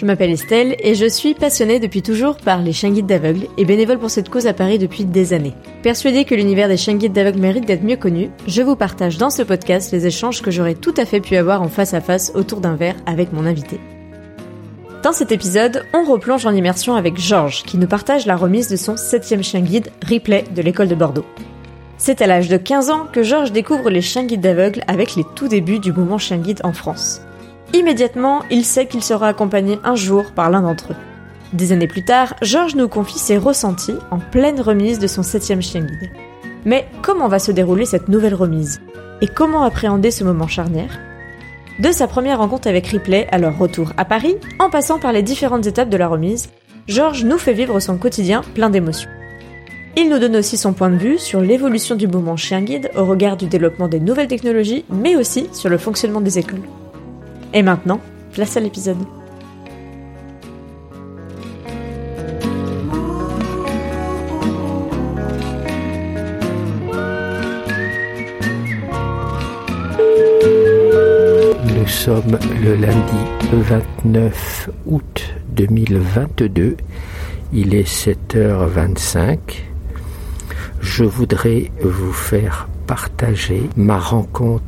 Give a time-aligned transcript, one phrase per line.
[0.00, 3.66] Je m'appelle Estelle et je suis passionnée depuis toujours par les chiens guides d'aveugles et
[3.66, 5.52] bénévole pour cette cause à Paris depuis des années.
[5.82, 9.28] Persuadée que l'univers des chiens guides d'aveugles mérite d'être mieux connu, je vous partage dans
[9.28, 12.32] ce podcast les échanges que j'aurais tout à fait pu avoir en face à face
[12.34, 13.78] autour d'un verre avec mon invité.
[15.02, 18.76] Dans cet épisode, on replonge en immersion avec Georges qui nous partage la remise de
[18.76, 21.26] son septième chien guide, Replay, de l'école de Bordeaux.
[21.98, 25.24] C'est à l'âge de 15 ans que Georges découvre les chiens guides d'aveugles avec les
[25.36, 27.20] tout débuts du mouvement chien guide en France.
[27.72, 30.96] Immédiatement, il sait qu'il sera accompagné un jour par l'un d'entre eux.
[31.52, 35.62] Des années plus tard, Georges nous confie ses ressentis en pleine remise de son septième
[35.62, 36.10] chien guide.
[36.64, 38.80] Mais comment va se dérouler cette nouvelle remise?
[39.20, 40.98] Et comment appréhender ce moment charnière?
[41.78, 45.22] De sa première rencontre avec Ripley à leur retour à Paris, en passant par les
[45.22, 46.50] différentes étapes de la remise,
[46.88, 49.10] Georges nous fait vivre son quotidien plein d'émotions.
[49.96, 53.04] Il nous donne aussi son point de vue sur l'évolution du mouvement chien guide au
[53.04, 56.62] regard du développement des nouvelles technologies, mais aussi sur le fonctionnement des écoles.
[57.52, 58.00] Et maintenant,
[58.32, 58.98] place à l'épisode.
[71.64, 76.76] Nous sommes le lundi 29 août 2022.
[77.52, 79.38] Il est 7h25.
[80.80, 84.64] Je voudrais vous faire partager ma rencontre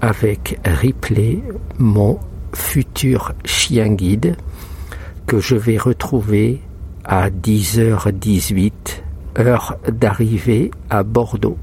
[0.00, 1.42] avec Ripley,
[1.78, 2.18] mon
[2.54, 4.36] futur chien guide,
[5.26, 6.60] que je vais retrouver
[7.04, 8.72] à 10h18,
[9.38, 11.58] heure d'arrivée à Bordeaux.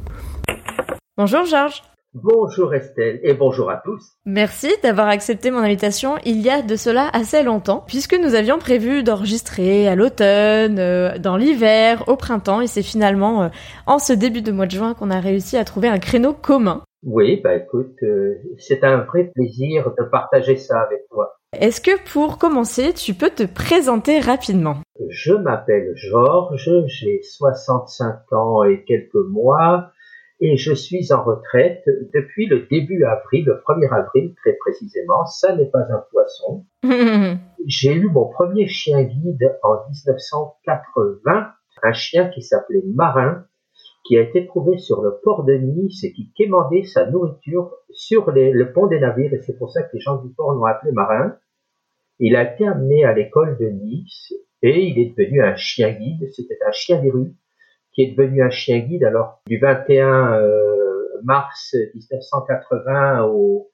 [1.18, 1.82] Bonjour Georges.
[2.14, 4.14] Bonjour Estelle et bonjour à tous.
[4.26, 8.58] Merci d'avoir accepté mon invitation il y a de cela assez longtemps, puisque nous avions
[8.58, 13.50] prévu d'enregistrer à l'automne, euh, dans l'hiver, au printemps, et c'est finalement euh,
[13.86, 16.84] en ce début de mois de juin qu'on a réussi à trouver un créneau commun.
[17.06, 21.38] Oui, bah écoute, euh, c'est un vrai plaisir de partager ça avec toi.
[21.54, 24.78] Est-ce que pour commencer, tu peux te présenter rapidement?
[25.10, 29.92] Je m'appelle Georges, j'ai 65 ans et quelques mois
[30.40, 35.26] et je suis en retraite depuis le début avril, le 1er avril très précisément.
[35.28, 36.66] Ça n'est pas un poisson.
[37.68, 41.48] j'ai eu mon premier chien guide en 1980,
[41.84, 43.46] un chien qui s'appelait Marin
[44.06, 48.32] qui a été trouvé sur le port de Nice et qui quémandait sa nourriture sur
[48.32, 50.92] le pont des navires, et c'est pour ça que les gens du port l'ont appelé
[50.92, 51.36] marin.
[52.20, 56.30] Il a été amené à l'école de Nice et il est devenu un chien guide,
[56.32, 57.34] c'était un chien des rues,
[57.94, 60.86] qui est devenu un chien guide alors du 21 euh,
[61.24, 63.72] mars 1980 au,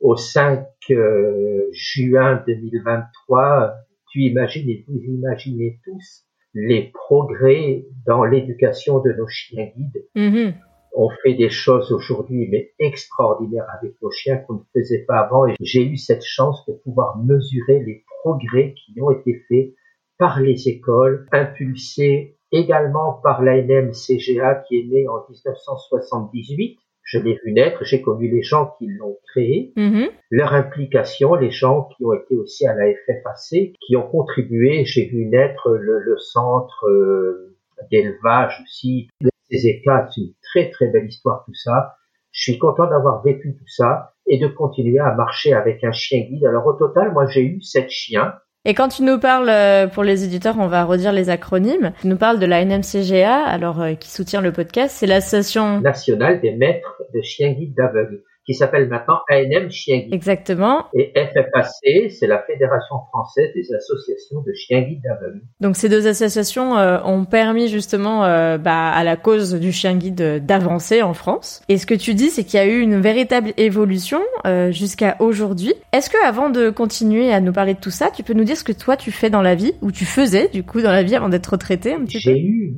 [0.00, 3.74] au 5 euh, juin 2023.
[4.10, 10.06] Tu imagines, vous imaginez tous les progrès dans l'éducation de nos chiens guides.
[10.14, 10.54] Mm-hmm.
[10.96, 15.46] On fait des choses aujourd'hui, mais extraordinaires avec nos chiens qu'on ne faisait pas avant.
[15.46, 19.74] Et j'ai eu cette chance de pouvoir mesurer les progrès qui ont été faits
[20.18, 27.38] par les écoles, impulsés également par l'ANM CGA qui est né en 1978 je l'ai
[27.44, 30.10] vu naître, j'ai connu les gens qui l'ont créé, mm-hmm.
[30.30, 35.06] leur implication, les gens qui ont été aussi à la FFAC, qui ont contribué, j'ai
[35.06, 37.56] vu naître le, centre euh,
[37.90, 39.08] d'élevage aussi,
[39.50, 41.96] ces éclats, c'est une très très belle histoire tout ça.
[42.32, 46.20] Je suis content d'avoir vécu tout ça et de continuer à marcher avec un chien
[46.20, 46.46] guide.
[46.46, 48.34] Alors au total, moi j'ai eu sept chiens.
[48.66, 51.92] Et quand tu nous parles, euh, pour les éditeurs, on va redire les acronymes.
[52.00, 56.40] Tu nous parles de la NMCGA, alors euh, qui soutient le podcast, c'est l'association nationale
[56.40, 60.14] des maîtres de chiens guides d'aveugles qui s'appelle maintenant ANM Chien Guide.
[60.14, 60.84] Exactement.
[60.92, 65.40] Et FFAC, c'est la Fédération française des associations de chiens guides d'aveugles.
[65.60, 69.96] Donc ces deux associations euh, ont permis justement euh, bah, à la cause du chien
[69.96, 71.62] guide d'avancer en France.
[71.68, 75.16] Et ce que tu dis, c'est qu'il y a eu une véritable évolution euh, jusqu'à
[75.20, 75.72] aujourd'hui.
[75.92, 78.56] Est-ce que avant de continuer à nous parler de tout ça, tu peux nous dire
[78.56, 81.02] ce que toi tu fais dans la vie ou tu faisais du coup dans la
[81.02, 82.76] vie avant d'être retraité J'ai eu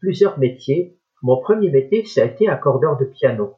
[0.00, 0.96] plusieurs métiers.
[1.22, 3.54] Mon premier métier, ça a été accordeur de piano.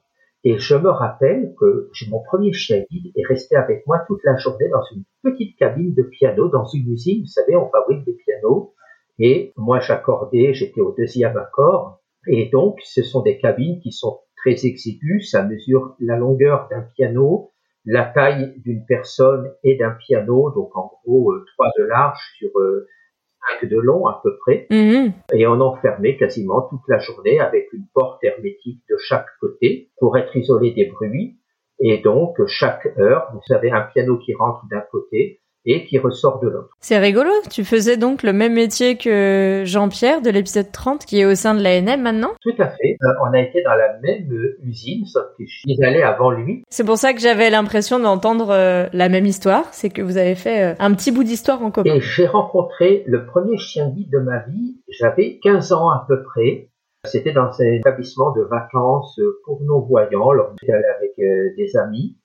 [0.48, 4.34] Et je me rappelle que mon premier chien guide est resté avec moi toute la
[4.38, 7.20] journée dans une petite cabine de piano dans une usine.
[7.20, 8.72] Vous savez, on fabrique des pianos.
[9.18, 12.00] Et moi, j'accordais, j'étais au deuxième accord.
[12.26, 15.30] Et donc, ce sont des cabines qui sont très exiguës.
[15.30, 17.50] Ça mesure la longueur d'un piano,
[17.84, 22.58] la taille d'une personne et d'un piano, donc en gros euh, trois de large sur
[22.58, 22.86] euh,
[23.62, 25.12] de long à peu près, Mhm.
[25.32, 30.17] et on enfermait quasiment toute la journée avec une porte hermétique de chaque côté pour
[30.17, 31.37] être isolé des bruits.
[31.81, 36.41] Et donc chaque heure, vous avez un piano qui rentre d'un côté et qui ressort
[36.41, 36.70] de l'autre.
[36.81, 37.31] C'est rigolo.
[37.50, 41.55] Tu faisais donc le même métier que Jean-Pierre de l'épisode 30 qui est au sein
[41.55, 42.31] de l'ANM maintenant?
[42.41, 42.97] Tout à fait.
[43.03, 46.31] Euh, on a été dans la même euh, usine, sauf que je suis allé avant
[46.31, 46.65] lui.
[46.70, 49.65] C'est pour ça que j'avais l'impression d'entendre euh, la même histoire.
[49.73, 51.94] C'est que vous avez fait euh, un petit bout d'histoire en commun.
[51.94, 54.81] Et j'ai rencontré le premier chien guide de ma vie.
[54.88, 56.70] J'avais 15 ans à peu près.
[57.05, 60.31] C'était dans un établissement de vacances pour non-voyants.
[60.31, 62.18] Alors, j'étais allé avec euh, des amis.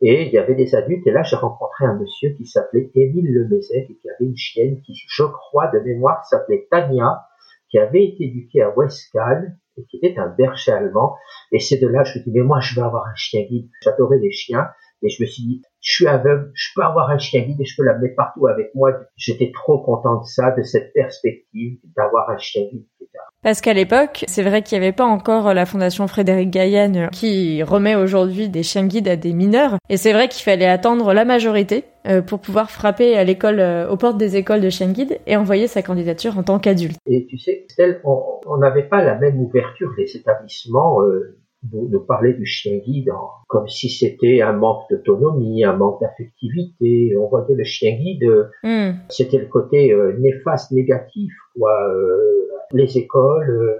[0.00, 1.06] Et il y avait des adultes.
[1.06, 4.80] Et là, j'ai rencontré un monsieur qui s'appelait Émile Lemezec et qui avait une chienne
[4.82, 7.22] qui, je crois, de mémoire, s'appelait Tania,
[7.70, 11.16] qui avait été éduquée à Westcal et qui était un berger allemand.
[11.52, 13.68] Et c'est de là, je me dis, mais moi, je veux avoir un chien guide.
[13.82, 14.68] J'adorais les chiens.
[15.02, 17.64] Et je me suis dit, je suis aveugle, je peux avoir un chien guide et
[17.64, 18.90] je peux l'amener partout avec moi.
[19.16, 22.84] J'étais trop content de ça, de cette perspective d'avoir un chien guide.
[23.42, 27.06] Parce qu'à l'époque, c'est vrai qu'il n'y avait pas encore la fondation Frédéric Gaillan euh,
[27.08, 29.76] qui remet aujourd'hui des chiens guides à des mineurs.
[29.88, 33.88] Et c'est vrai qu'il fallait attendre la majorité euh, pour pouvoir frapper à l'école, euh,
[33.88, 36.98] aux portes des écoles de chiens guides et envoyer sa candidature en tant qu'adulte.
[37.06, 37.66] Et tu sais,
[38.04, 41.02] on on n'avait pas la même ouverture des établissements.
[41.02, 41.37] Euh,
[41.72, 46.00] nous, nous parlaient du chien guide en- comme si c'était un manque d'autonomie, un manque
[46.00, 47.16] d'affectivité.
[47.18, 48.98] On voyait le chien guide, euh, Hmm.
[49.08, 51.72] c'était le côté euh, néfaste, négatif, quoi.
[51.94, 53.76] Euh, les écoles, euh,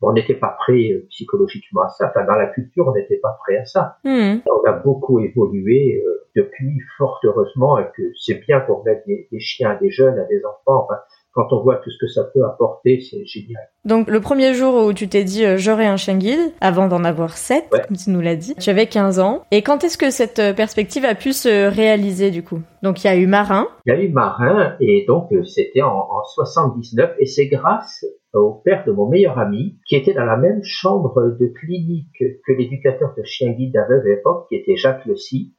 [0.00, 2.08] on n'était pas prêt euh, psychologiquement à ça.
[2.10, 3.96] Enfin, dans la culture, on n'était pas prêt à ça.
[4.04, 4.36] Hmm.
[4.50, 9.28] On a beaucoup évolué euh, depuis, fort heureusement, et que c'est bien pour mettre des,
[9.32, 10.84] des chiens à des jeunes, à des enfants.
[10.84, 11.00] Enfin,
[11.38, 13.62] quand on voit tout ce que ça peut apporter, c'est génial.
[13.84, 17.04] Donc le premier jour où tu t'es dit euh, j'aurai un chien guide, avant d'en
[17.04, 17.80] avoir 7, Ouais.
[17.86, 19.42] comme tu nous l'as dit, tu avais 15 ans.
[19.52, 22.60] Et quand est-ce que cette euh, perspective a pu se réaliser du coup?
[22.82, 23.68] Donc il y a eu Marin.
[23.86, 28.04] Il y a eu Marin, et donc euh, c'était en, en 79, et c'est grâce
[28.34, 32.52] au père de mon meilleur ami, qui était dans la même chambre de clinique que
[32.52, 35.54] l'éducateur de chien guide aveugles à l'époque, qui était Jacques Le Sy.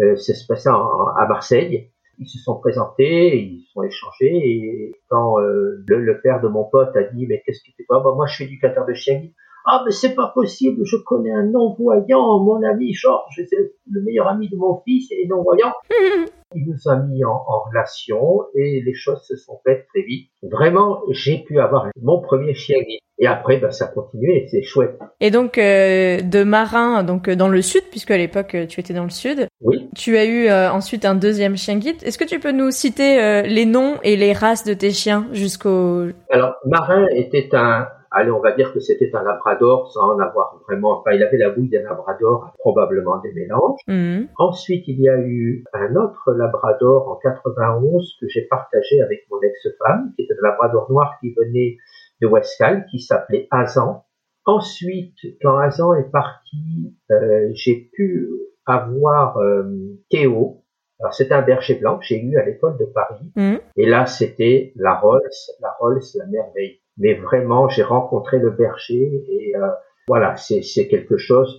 [0.00, 1.91] Euh, ça se passait en- en- à Marseille.
[2.18, 6.48] Ils se sont présentés, ils se sont échangés, et quand euh, le, le père de
[6.48, 7.84] mon pote a dit, mais qu'est-ce que tu fais?
[7.90, 9.34] Ah, bah, Moi, je suis éducateur de chien guide.
[9.66, 14.28] Ah, mais c'est pas possible, je connais un non-voyant, mon ami Georges, c'est le meilleur
[14.28, 15.72] ami de mon fils, et est non-voyant.
[16.54, 20.28] Il nous a mis en, en relation et les choses se sont faites très vite.
[20.42, 22.98] Vraiment, j'ai pu avoir mon premier chien guide.
[23.18, 24.98] Et après, ben, ça a continué, c'est chouette.
[25.20, 28.80] Et donc euh, de Marin, donc euh, dans le sud, puisque à l'époque euh, tu
[28.80, 29.88] étais dans le sud, Oui.
[29.96, 32.02] tu as eu euh, ensuite un deuxième chien guide.
[32.02, 35.28] Est-ce que tu peux nous citer euh, les noms et les races de tes chiens
[35.32, 36.08] jusqu'au...
[36.30, 40.60] Alors, Marin était un, allez, on va dire que c'était un labrador sans en avoir
[40.68, 43.80] vraiment, enfin, il avait la bouille d'un labrador, probablement des mélanges.
[43.86, 44.26] Hmm.
[44.38, 49.40] Ensuite, il y a eu un autre labrador en 91 que j'ai partagé avec mon
[49.40, 51.78] ex-femme, qui était un labrador noir qui venait
[52.20, 54.04] de Westcal, qui s'appelait Azan.
[54.44, 58.30] Ensuite, quand Azan est parti, euh, j'ai pu
[58.66, 59.64] avoir euh,
[60.10, 60.58] Théo.
[61.00, 63.32] Alors, c'était un berger blanc que j'ai eu à l'école de Paris.
[63.34, 63.56] Hmm.
[63.76, 65.22] Et là, c'était la Rolls,
[65.60, 66.81] la Rolls, la merveille.
[66.98, 69.68] Mais vraiment, j'ai rencontré le berger et euh,
[70.08, 71.58] voilà, c'est c'est quelque chose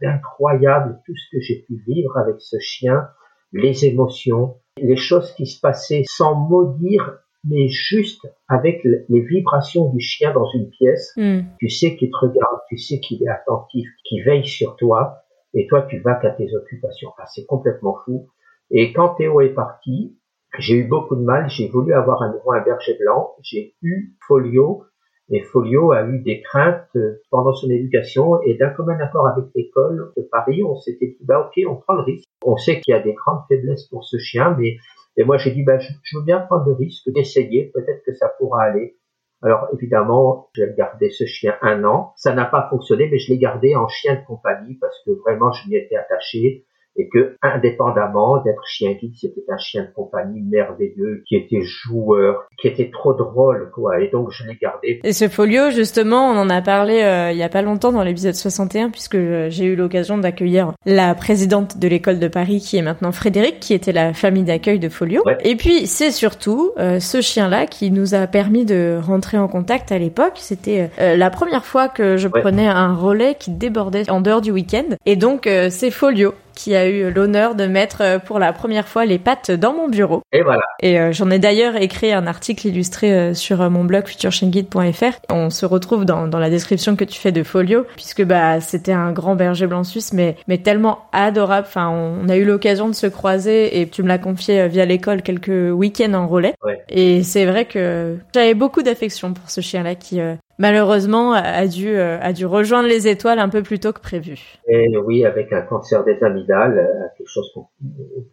[0.00, 3.08] d'incroyable, tout ce que j'ai pu vivre avec ce chien,
[3.52, 9.20] les émotions, les choses qui se passaient sans mot dire, mais juste avec le- les
[9.20, 11.12] vibrations du chien dans une pièce.
[11.16, 11.40] Hmm.
[11.58, 15.18] Tu sais qu'il te regarde, tu sais qu'il est attentif, qu'il veille sur toi,
[15.54, 17.10] et toi, tu vas qu'à tes occupations.
[17.10, 18.28] Enfin, c'est complètement fou.
[18.70, 20.16] Et quand Théo est parti,
[20.58, 24.14] j'ai eu beaucoup de mal, j'ai voulu avoir à nouveau un berger blanc, j'ai eu
[24.26, 24.84] Folio,
[25.30, 29.46] et Folio a eu des craintes euh, pendant son éducation, et d'un commun accord avec
[29.54, 32.28] l'école de Paris, on s'était dit, bah ok, on prend le risque.
[32.44, 34.76] On sait qu'il y a des grandes faiblesses pour ce chien, mais
[35.16, 38.14] et moi j'ai dit, bah, je, je veux bien prendre le risque d'essayer, peut-être que
[38.14, 38.96] ça pourra aller.
[39.42, 42.12] Alors évidemment, j'ai gardé ce chien un an.
[42.16, 45.50] Ça n'a pas fonctionné, mais je l'ai gardé en chien de compagnie parce que vraiment
[45.50, 46.64] je m'y étais attaché
[46.96, 52.44] et que indépendamment d'être chien guide, c'était un chien de compagnie merveilleux qui était joueur,
[52.60, 54.00] qui était trop drôle quoi.
[54.00, 55.00] Et donc je l'ai gardé.
[55.04, 58.02] Et ce folio, justement, on en a parlé euh, il y a pas longtemps dans
[58.02, 62.76] l'épisode 61, puisque euh, j'ai eu l'occasion d'accueillir la présidente de l'école de Paris, qui
[62.76, 65.22] est maintenant Frédéric, qui était la famille d'accueil de Folio.
[65.24, 65.38] Ouais.
[65.44, 69.92] Et puis, c'est surtout euh, ce chien-là qui nous a permis de rentrer en contact
[69.92, 70.34] à l'époque.
[70.36, 72.40] C'était euh, la première fois que je Ouais.
[72.40, 74.84] prenais un relais qui débordait en dehors du week-end.
[75.04, 78.88] Et donc, euh, c'est Folio qui a eu l'honneur de mettre euh, pour la première
[78.88, 80.22] fois les pattes dans mon bureau.
[80.32, 80.62] Et voilà.
[80.80, 85.18] Et euh, j'en ai d'ailleurs écrit un article illustré euh, sur mon blog futureshengid.fr.
[85.30, 88.92] On se retrouve dans, dans la description que tu fais de Folio, puisque bah c'était
[88.92, 91.66] un grand berger blanc suisse, mais mais tellement adorable.
[91.68, 95.22] Enfin, on, a eu l'occasion de se croiser et tu me l'as confié via l'école
[95.22, 96.54] quelques week-ends en relais.
[96.64, 96.82] Ouais.
[96.88, 100.20] Et c'est vrai que j'avais beaucoup d'affection pour ce chien-là qui
[100.62, 104.58] malheureusement a dû a dû rejoindre les étoiles un peu plus tôt que prévu.
[104.66, 107.50] Et oui, avec un cancer des amygdales, quelque chose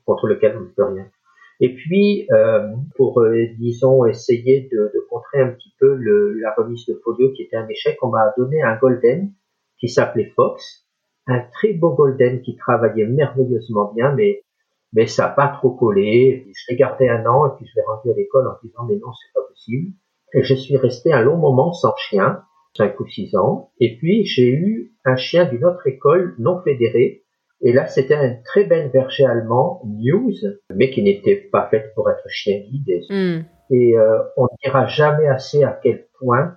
[0.06, 1.06] contre lequel on ne peut rien.
[1.62, 5.96] Et puis, euh, pour, euh, disons, essayer de, contrer un petit peu
[6.40, 9.34] la remise de folio qui était un échec, on m'a donné un golden
[9.80, 10.88] qui s'appelait Fox,
[11.28, 14.44] un très beau golden qui travaillait merveilleusement bien, mais
[14.92, 16.48] mais ça n'a pas trop collé.
[16.48, 18.96] Je l'ai gardé un an et puis je l'ai rendu à l'école en disant mais
[18.96, 19.92] non, c'est pas possible.
[20.34, 22.44] Et je suis resté un long moment sans chien,
[22.78, 23.72] cinq ou six ans.
[23.80, 27.24] Et puis j'ai eu un chien d'une autre école non fédérée
[27.62, 30.34] et là, c'était un très bel berger allemand, News,
[30.74, 33.04] mais qui n'était pas fait pour être chien guide.
[33.10, 33.40] Mm.
[33.72, 36.56] Et euh, on ne dira jamais assez à quel point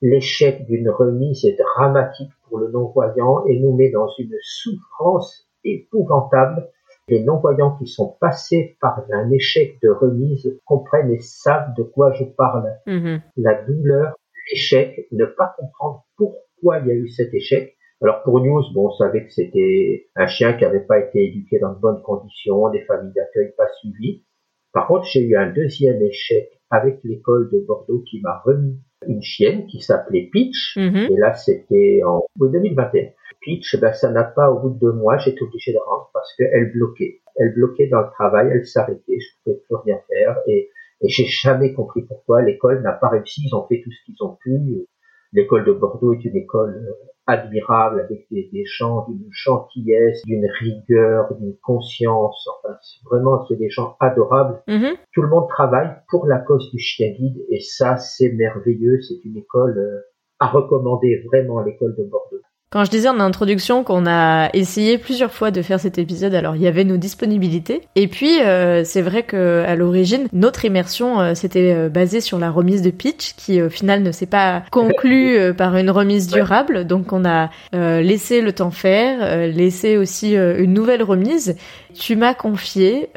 [0.00, 6.68] l'échec d'une remise est dramatique pour le non-voyant et nous met dans une souffrance épouvantable.
[7.08, 12.12] Les non-voyants qui sont passés par un échec de remise comprennent et savent de quoi
[12.12, 12.70] je parle.
[12.86, 13.20] Mm-hmm.
[13.38, 14.14] La douleur,
[14.50, 18.88] l'échec, ne pas comprendre pourquoi il y a eu cet échec alors pour News, bon,
[18.88, 22.68] on savait que c'était un chien qui n'avait pas été éduqué dans de bonnes conditions,
[22.70, 24.24] des familles d'accueil pas suivies.
[24.72, 29.22] Par contre, j'ai eu un deuxième échec avec l'école de Bordeaux qui m'a remis une
[29.22, 30.76] chienne qui s'appelait Peach.
[30.76, 31.08] Mhm.
[31.12, 33.10] Et là, c'était en 2021.
[33.42, 36.34] Peach, ben, ça n'a pas, au bout de deux mois, j'étais obligé de rendre parce
[36.36, 37.20] qu'elle bloquait.
[37.36, 40.38] Elle bloquait dans le travail, elle s'arrêtait, je pouvais plus rien faire.
[40.46, 40.70] Et,
[41.02, 43.42] et j'ai jamais compris pourquoi l'école n'a pas réussi.
[43.46, 44.86] Ils ont fait tout ce qu'ils ont pu.
[45.32, 46.92] L'école de Bordeaux est une école euh,
[47.26, 52.46] admirable avec des, des gens d'une gentillesse, d'une rigueur, d'une conscience.
[52.48, 52.76] Enfin,
[53.10, 54.62] vraiment, c'est des gens adorables.
[54.68, 54.96] Mm-hmm.
[55.12, 59.00] Tout le monde travaille pour la cause du chien guide et ça, c'est merveilleux.
[59.00, 60.00] C'est une école euh,
[60.38, 62.42] à recommander vraiment l'école de Bordeaux.
[62.72, 66.56] Quand je disais en introduction qu'on a essayé plusieurs fois de faire cet épisode, alors
[66.56, 67.82] il y avait nos disponibilités.
[67.96, 72.38] Et puis euh, c'est vrai que à l'origine, notre immersion euh, s'était euh, basée sur
[72.38, 76.86] la remise de pitch, qui au final ne s'est pas conclue par une remise durable.
[76.86, 81.56] Donc on a laissé le temps faire, laissé aussi une nouvelle remise.
[81.94, 83.10] Tu m'as confié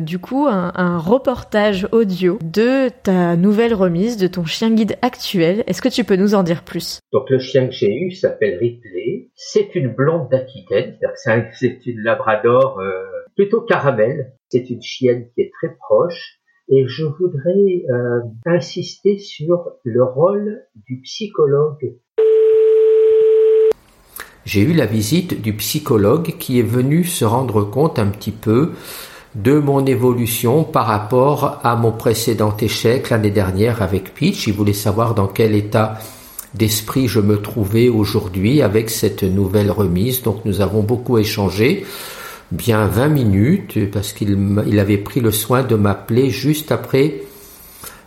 [0.00, 5.64] du coup un, un reportage audio de ta nouvelle remise, de ton chien guide actuel.
[5.66, 7.00] Est-ce que tu peux nous en dire plus?
[7.12, 10.98] Donc le chien que j'ai eu s'appelle Ripley c'est une blonde d'Aquitaine,
[11.54, 13.04] c'est une labrador euh,
[13.36, 14.34] plutôt caramel.
[14.48, 16.40] C'est une chienne qui est très proche.
[16.70, 21.96] Et je voudrais euh, insister sur le rôle du psychologue.
[24.48, 28.70] J'ai eu la visite du psychologue qui est venu se rendre compte un petit peu
[29.34, 34.46] de mon évolution par rapport à mon précédent échec l'année dernière avec Peach.
[34.46, 35.98] Il voulait savoir dans quel état
[36.54, 40.22] d'esprit je me trouvais aujourd'hui avec cette nouvelle remise.
[40.22, 41.84] Donc nous avons beaucoup échangé,
[42.50, 47.20] bien 20 minutes, parce qu'il il avait pris le soin de m'appeler juste après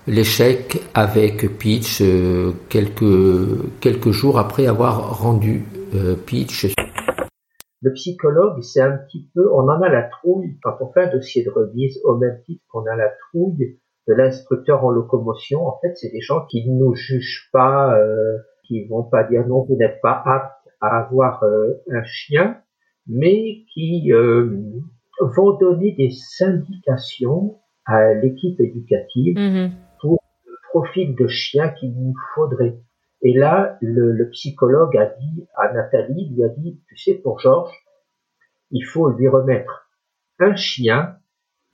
[0.08, 6.74] l'échec avec Peach, euh, quelques jours après avoir rendu euh, Peach.
[7.84, 11.12] Le psychologue, c'est un petit peu, on en a la trouille quand on fait un
[11.12, 15.80] dossier de remise, au même titre qu'on a la trouille de l'instructeur en locomotion, en
[15.82, 19.66] fait, c'est des gens qui ne nous jugent pas, euh, qui vont pas dire non,
[19.68, 22.58] vous n'êtes pas apte à avoir euh, un chien,
[23.08, 24.60] mais qui euh,
[25.20, 26.12] vont donner des
[26.44, 29.72] indications à l'équipe éducative mm-hmm.
[30.02, 32.78] pour le profil de chien qu'il nous faudrait.
[33.24, 37.76] Et là, le, psychologue a dit à Nathalie, lui a dit, tu sais, pour Georges,
[38.72, 39.90] il faut lui remettre
[40.40, 41.18] un chien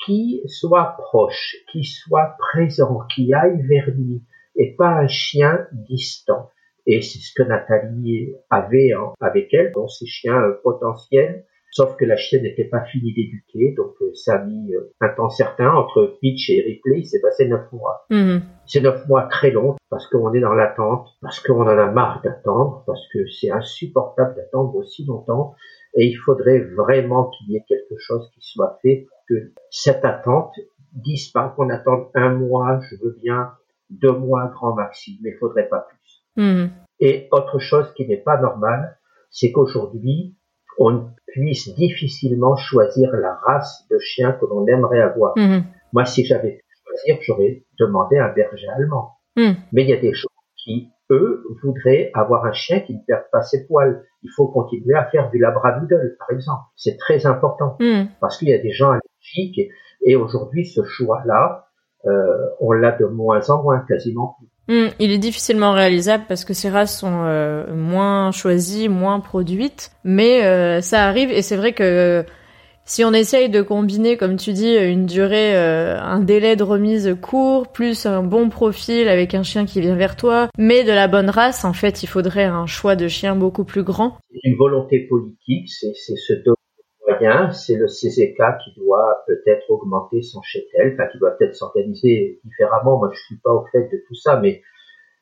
[0.05, 4.23] qui soit proche, qui soit présent, qui aille vers lui,
[4.55, 6.49] et pas un chien distant.
[6.85, 11.95] Et c'est ce que Nathalie avait hein, avec elle, dans ses chiens euh, potentiels, sauf
[11.97, 15.29] que la chienne n'était pas finie d'éduquer, donc euh, ça a mis euh, un temps
[15.29, 18.05] certain entre Pitch et Ripley, il s'est passé neuf mois.
[18.09, 18.41] Mm-hmm.
[18.65, 22.21] C'est neuf mois très longs, parce qu'on est dans l'attente, parce qu'on en a marre
[22.23, 25.53] d'attendre, parce que c'est insupportable d'attendre aussi longtemps,
[25.95, 30.05] et il faudrait vraiment qu'il y ait quelque chose qui soit fait pour que cette
[30.05, 30.53] attente
[31.33, 33.51] pas qu'on attende un mois, je veux bien
[33.89, 36.43] deux mois grand maximum, mais il faudrait pas plus.
[36.43, 36.67] Mm.
[36.99, 38.97] Et autre chose qui n'est pas normale,
[39.29, 40.35] c'est qu'aujourd'hui,
[40.79, 45.33] on puisse difficilement choisir la race de chien que l'on aimerait avoir.
[45.35, 45.61] Mm.
[45.93, 49.11] Moi, si j'avais pu choisir, j'aurais demandé un berger allemand.
[49.35, 49.51] Mm.
[49.71, 53.23] Mais il y a des gens qui eux voudraient avoir un chien qui ne perde
[53.31, 54.03] pas ses poils.
[54.23, 56.63] Il faut continuer à faire du labradoodle, par exemple.
[56.75, 58.05] C'est très important Hmm.
[58.19, 61.66] parce qu'il y a des gens allergiques et, et aujourd'hui ce choix-là,
[62.03, 64.47] on l'a de moins en moins, quasiment plus.
[64.69, 69.91] Hmm, Il est difficilement réalisable parce que ces races sont euh, moins choisies, moins produites,
[70.03, 72.25] mais euh, ça arrive et c'est vrai que
[72.83, 77.15] si on essaye de combiner, comme tu dis, une durée, euh, un délai de remise
[77.21, 81.07] court, plus un bon profil avec un chien qui vient vers toi, mais de la
[81.07, 84.17] bonne race, en fait, il faudrait un choix de chien beaucoup plus grand.
[84.31, 86.43] C'est une volonté politique, c'est c'est
[87.53, 92.97] c'est le CZK qui doit peut-être augmenter son chétel, enfin qui doit peut-être s'organiser différemment.
[92.97, 94.61] Moi, je suis pas au fait de tout ça, mais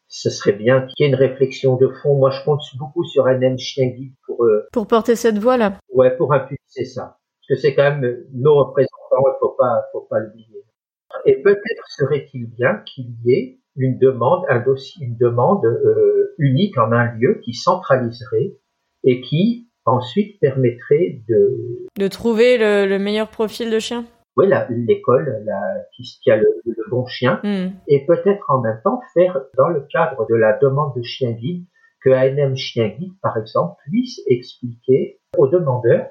[0.07, 2.15] ce serait bien qu'il y ait une réflexion de fond.
[2.17, 5.79] Moi, je compte beaucoup sur un M chien guide pour, euh, Pour porter cette voie-là.
[5.93, 8.91] ouais, pour impulser ça, parce que c'est quand même nos représentants.
[9.11, 10.63] Il faut pas, faut pas l'oublier.
[11.25, 16.77] Et peut-être serait-il bien qu'il y ait une demande, un dossier, une demande euh, unique
[16.77, 18.57] en un lieu qui centraliserait
[19.03, 24.05] et qui ensuite permettrait de, De trouver le, le meilleur profil de chien.
[24.37, 25.45] oui, l'école,
[25.95, 27.69] qui, a le, le bon chien, Hmm.
[27.87, 31.65] et peut-être en même temps faire, dans le cadre de la demande de chien guide,
[32.03, 36.05] que ANM Chien Guide, par exemple, puisse expliquer au demandeur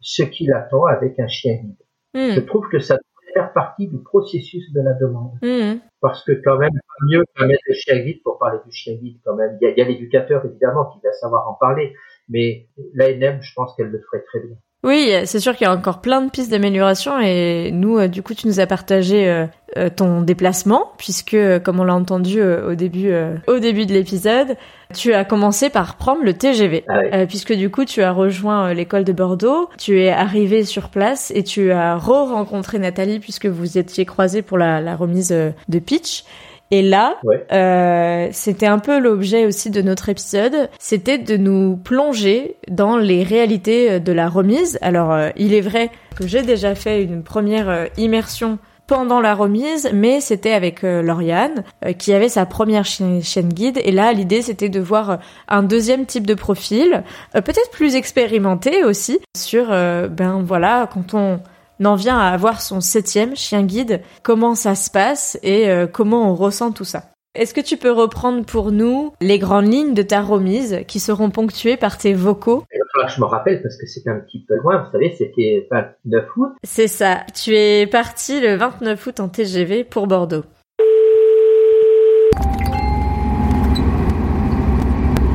[0.00, 1.76] ce qu'il attend avec un chien guide.
[2.14, 2.32] Hmm.
[2.34, 5.32] Je trouve que ça devrait faire partie du processus de la demande.
[5.40, 5.78] Hmm.
[6.02, 6.72] Parce que quand même,
[7.08, 9.56] mieux qu'un maître de chien guide pour parler du chien guide quand même.
[9.60, 11.94] Il y a, il y a l'éducateur évidemment qui va savoir en parler,
[12.32, 14.56] mais l'ANM, je pense qu'elle le ferait très bien.
[14.84, 18.20] Oui, c'est sûr qu'il y a encore plein de pistes d'amélioration et nous, euh, du
[18.24, 19.46] coup, tu nous as partagé euh,
[19.76, 23.14] euh, ton déplacement puisque, comme on l'a entendu au début,
[23.46, 24.56] au début de l'épisode,
[24.92, 29.04] tu as commencé par prendre le TGV Ah puisque du coup, tu as rejoint l'école
[29.04, 34.04] de Bordeaux, tu es arrivé sur place et tu as re-rencontré Nathalie puisque vous étiez
[34.04, 36.24] croisés pour la, la remise de pitch.
[36.72, 37.44] Et là, Ouais.
[37.52, 43.22] euh, c'était un peu l'objet aussi de notre épisode, c'était de nous plonger dans les
[43.22, 44.78] réalités de la remise.
[44.80, 49.34] Alors, euh, il est vrai que j'ai déjà fait une première euh, immersion pendant la
[49.34, 53.78] remise, mais c'était avec euh, Lauriane, euh, qui avait sa première chaîne guide.
[53.84, 55.16] Et là, l'idée, c'était de voir euh,
[55.48, 57.04] un deuxième type de profil,
[57.36, 61.38] euh, peut-être plus expérimenté aussi, sur, euh, ben voilà, quand on
[61.86, 66.30] en vient à avoir son septième chien guide, comment ça se passe et euh, comment
[66.30, 67.04] on ressent tout ça?
[67.34, 71.30] Est-ce que tu peux reprendre pour nous les grandes lignes de ta remise qui seront
[71.30, 72.64] ponctuées par tes vocaux?
[72.74, 74.84] Il va falloir que je m'en rappelle parce que c'était un petit peu loin.
[74.84, 76.52] Vous savez, c'était 29 août.
[76.62, 80.44] C'est ça, tu es parti le 29 août en TGV pour Bordeaux.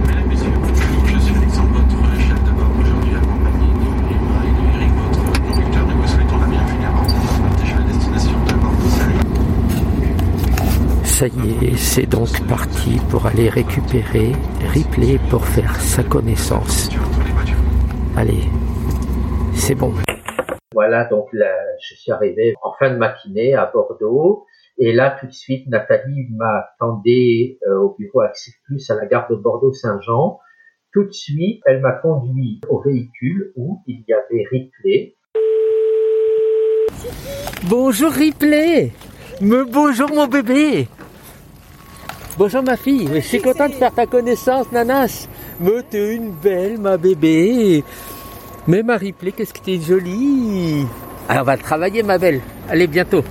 [0.05, 0.75] Mesdames, Messieurs, bonjour,
[1.07, 5.41] je suis Alexandre, votre chef de bord aujourd'hui accompagné de Libra et de Eric, votre
[5.41, 5.87] conducteur.
[5.87, 8.89] Nous vous souhaitons la bienvenue à bord de notre voltige à destination de Bordeaux.
[8.99, 9.17] Salut.
[11.17, 14.33] Ça y est, c'est donc parti pour aller récupérer
[14.71, 16.91] Ripley pour faire sa connaissance.
[18.15, 18.43] Allez,
[19.55, 19.93] c'est bon.
[20.75, 21.51] Voilà, donc là,
[21.81, 24.45] je suis arrivé en fin de matinée à Bordeaux.
[24.77, 29.27] Et là, tout de suite, Nathalie m'attendait euh, au bureau Accès Plus à la gare
[29.27, 30.37] de Bordeaux-Saint-Jean.
[30.93, 35.15] Tout de suite, elle m'a conduit au véhicule où il y avait Ripley.
[37.67, 38.91] Bonjour Ripley
[39.41, 40.87] Me bonjour mon bébé
[42.37, 45.27] Bonjour ma fille, je suis content de faire ta connaissance Nanas
[45.59, 47.83] Me t'es une belle ma bébé
[48.67, 50.85] Mais ma Ripley, qu'est-ce que t'es jolie
[51.27, 53.23] Alors on va travailler ma belle, allez bientôt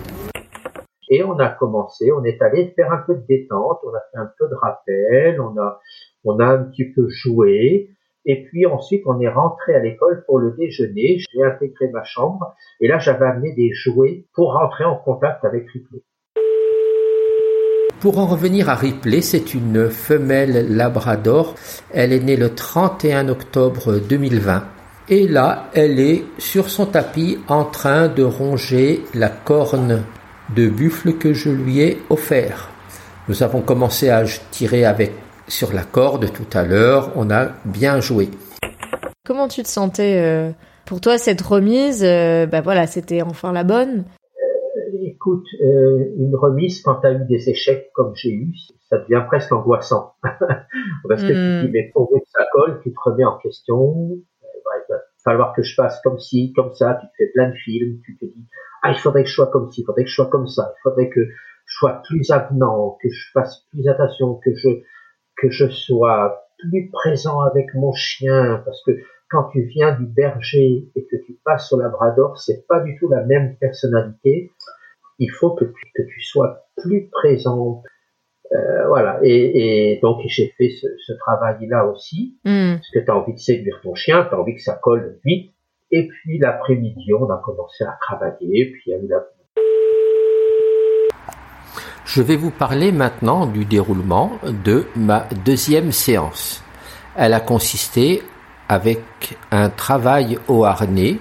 [1.08, 4.18] Et on a commencé, on est allé faire un peu de détente, on a fait
[4.18, 5.80] un peu de rappel, on a,
[6.24, 7.90] on a un petit peu joué.
[8.24, 11.18] Et puis ensuite, on est rentré à l'école pour le déjeuner.
[11.32, 12.56] J'ai intégré ma chambre.
[12.80, 16.02] Et là, j'avais amené des jouets pour rentrer en contact avec Ripley.
[18.00, 21.54] Pour en revenir à Ripley, c'est une femelle labrador.
[21.92, 24.64] Elle est née le 31 octobre 2020.
[25.08, 30.02] Et là, elle est sur son tapis en train de ronger la corne
[30.54, 32.68] de buffle que je lui ai offert.
[33.28, 35.12] Nous avons commencé à tirer avec
[35.48, 37.12] sur la corde tout à l'heure.
[37.16, 38.30] On a bien joué.
[39.24, 40.50] Comment tu te sentais euh,
[40.84, 44.04] Pour toi, cette remise, euh, bah voilà, c'était enfin la bonne?
[45.16, 48.52] Écoute, euh, une remise quand tu as eu des échecs comme j'ai eu,
[48.90, 50.12] ça devient presque angoissant.
[51.08, 51.60] Parce que Mm.
[51.62, 54.10] tu dis, mais pourvu que ça colle, tu te remets en question.
[54.10, 56.98] Euh, bref, il va falloir que je fasse comme ci, comme ça.
[57.00, 58.46] Tu te fais plein de films, tu te dis,
[58.82, 60.74] ah, il faudrait que je sois comme ci, il faudrait que je sois comme ça,
[60.76, 64.68] il faudrait que je sois plus avenant, que je fasse plus attention, que je,
[65.38, 68.62] que je sois plus présent avec mon chien.
[68.66, 68.92] Parce que
[69.30, 73.08] quand tu viens du berger et que tu passes au labrador, c'est pas du tout
[73.08, 74.52] la même personnalité
[75.18, 77.82] il faut que tu, que tu sois plus présent.
[78.52, 79.18] Euh, voilà.
[79.22, 82.74] Et, et donc j'ai fait ce, ce travail-là aussi, Hmm.
[82.76, 85.18] parce que tu as envie de séduire ton chien, tu as envie que ça colle
[85.24, 85.52] vite.
[85.90, 89.24] Et puis l'après-midi, on a commencé à travailler, puis il y a eu la
[92.04, 94.32] Je vais vous parler maintenant du déroulement
[94.64, 96.62] de ma deuxième séance.
[97.16, 98.22] Elle a consisté
[98.68, 99.00] avec
[99.50, 101.18] un travail au harnais.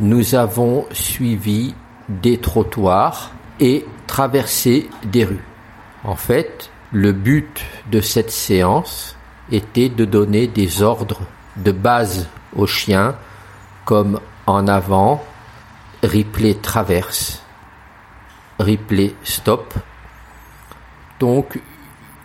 [0.00, 1.74] Nous avons suivi
[2.08, 5.44] des trottoirs et traversé des rues.
[6.02, 9.16] En fait, le but de cette séance
[9.50, 11.22] était de donner des ordres
[11.56, 13.16] de base au chien
[13.84, 15.22] comme en avant,
[16.02, 17.42] Ripley traverse,
[18.58, 19.74] Ripley stop,
[21.20, 21.58] donc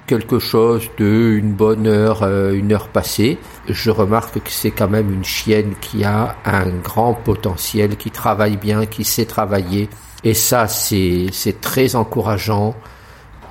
[0.09, 3.37] quelque chose de une bonne heure, euh, une heure passée.
[3.67, 8.57] Je remarque que c'est quand même une chienne qui a un grand potentiel, qui travaille
[8.57, 9.87] bien, qui sait travailler.
[10.23, 12.73] Et ça, c'est c'est très encourageant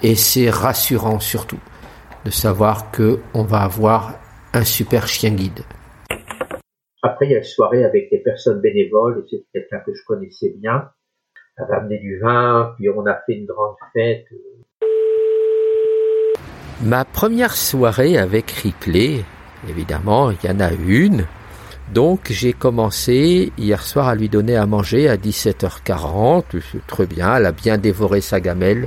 [0.02, 1.60] et c'est rassurant surtout
[2.24, 4.18] de savoir que on va avoir
[4.52, 5.60] un super chien guide.
[7.04, 10.02] Après, il y a une soirée avec des personnes bénévoles, et c'est quelqu'un que je
[10.04, 10.90] connaissais bien.
[11.56, 14.26] Elle avait amené du vin, puis on a fait une grande fête.
[16.82, 19.24] Ma première soirée avec Ripley,
[19.68, 21.26] évidemment, il y en a une.
[21.92, 26.44] Donc j'ai commencé hier soir à lui donner à manger à 17h40.
[26.52, 28.86] C'est Très bien, elle a bien dévoré sa gamelle.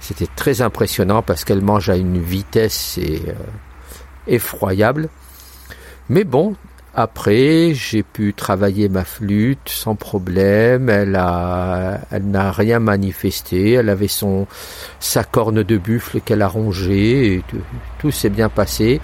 [0.00, 3.32] C'était très impressionnant parce qu'elle mange à une vitesse euh,
[4.26, 5.08] effroyable.
[6.10, 6.56] Mais bon,
[6.94, 10.88] après, j'ai pu travailler ma flûte sans problème.
[10.88, 13.72] Elle a, elle n'a rien manifesté.
[13.72, 14.48] Elle avait son,
[14.98, 17.44] sa corne de buffle qu'elle a rongée.
[17.48, 17.60] Tout,
[18.00, 19.00] tout s'est bien passé.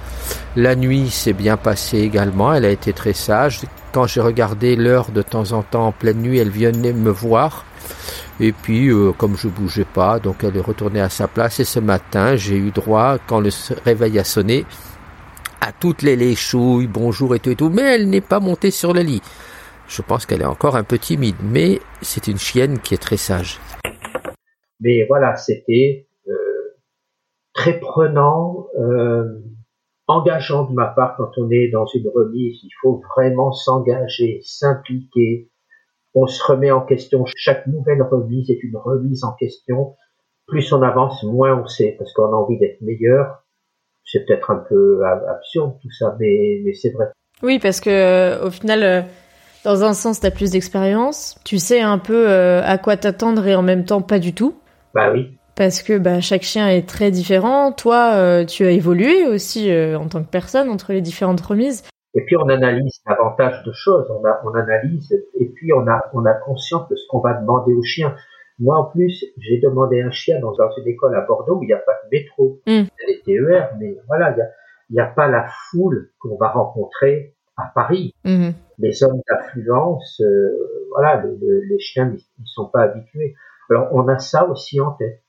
[0.56, 2.52] La nuit s'est bien passée également.
[2.52, 3.60] Elle a été très sage.
[3.92, 7.64] Quand j'ai regardé l'heure de temps en temps en pleine nuit, elle venait me voir.
[8.40, 11.60] Et puis, euh, comme je bougeais pas, donc elle est retournée à sa place.
[11.60, 13.50] Et ce matin, j'ai eu droit, quand le
[13.84, 14.66] réveil a sonné,
[15.72, 19.00] toutes les léchouilles, bonjour et tout et tout, mais elle n'est pas montée sur le
[19.00, 19.22] lit.
[19.88, 23.16] Je pense qu'elle est encore un peu timide, mais c'est une chienne qui est très
[23.16, 23.60] sage.
[24.80, 26.76] Mais voilà, c'était euh,
[27.54, 29.24] très prenant, euh,
[30.06, 32.58] engageant de ma part quand on est dans une remise.
[32.62, 35.50] Il faut vraiment s'engager, s'impliquer.
[36.14, 37.24] On se remet en question.
[37.36, 39.94] Chaque nouvelle remise est une remise en question.
[40.46, 43.42] Plus on avance, moins on sait, parce qu'on a envie d'être meilleur.
[44.06, 47.06] C'est peut-être un peu absurde tout ça, mais, mais c'est vrai.
[47.42, 49.02] Oui, parce que euh, au final, euh,
[49.64, 51.38] dans un sens, t'as plus d'expérience.
[51.44, 54.54] Tu sais un peu euh, à quoi t'attendre et en même temps pas du tout.
[54.94, 57.72] Bah oui, Parce que bah, chaque chien est très différent.
[57.72, 61.82] Toi, tu as évolué aussi en tant que personne entre les différentes remises.
[62.14, 66.02] Et puis on analyse davantage de choses, on, a, on analyse, et puis on a,
[66.14, 68.14] on a conscience de ce qu'on va demander au chien.
[68.58, 71.66] Moi en plus, j'ai demandé un chien dans, dans une école à Bordeaux où il
[71.66, 72.70] n'y a pas de métro, Mm.
[72.70, 74.34] il y a des TER, mais voilà,
[74.90, 78.14] il n'y a, pas la foule qu'on va rencontrer à Paris.
[78.24, 78.52] Mhm.
[78.78, 83.34] Les hommes d'affluence, euh, voilà, le- le- les chiens ne sont pas habitués.
[83.70, 85.22] Alors on a ça aussi en tête.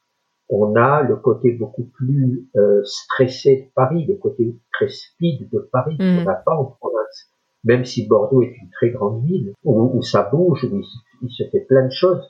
[0.49, 5.59] On a le côté beaucoup plus euh, stressé de Paris, le côté très speed de
[5.71, 6.17] Paris Mm.
[6.19, 7.29] qu'on n'a pas en province.
[7.63, 10.85] Même si Bordeaux est une très grande ville où, où ça bouge, où il,
[11.23, 12.29] il se fait plein de choses.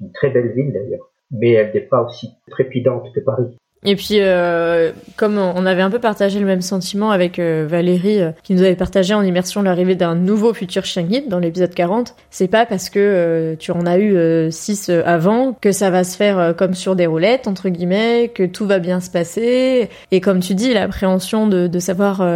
[0.00, 3.56] Une très belle ville d'ailleurs, mais elle n'est pas aussi trépidante que Paris.
[3.84, 8.20] Et puis, euh, comme on avait un peu partagé le même sentiment avec euh, Valérie,
[8.20, 11.72] euh, qui nous avait partagé en immersion l'arrivée d'un nouveau futur chien guide dans l'épisode
[11.72, 16.02] 40, c'est pas parce que euh, tu en as eu 6 avant que ça va
[16.02, 19.88] se faire comme sur des roulettes, entre guillemets, que tout va bien se passer.
[20.10, 22.26] Et comme tu dis, l'appréhension de, de savoir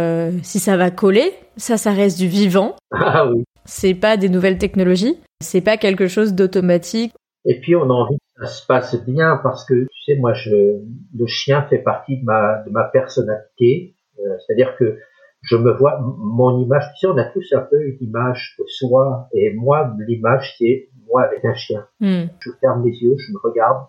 [0.43, 2.75] si ça va coller, ça, ça reste du vivant.
[2.91, 3.43] Ah oui.
[3.65, 5.17] C'est pas des nouvelles technologies.
[5.41, 7.13] C'est pas quelque chose d'automatique.
[7.45, 10.33] Et puis on a envie que ça se passe bien parce que tu sais moi
[10.33, 14.99] je le chien fait partie de ma de ma personnalité, Euh, c'est-à-dire que
[15.41, 16.83] je me vois mon image.
[16.93, 20.89] Tu sais on a tous un peu une image de soi et moi l'image c'est
[21.07, 21.85] moi avec un chien.
[21.99, 22.25] Hmm.
[22.39, 23.87] Je ferme les yeux, je me regarde,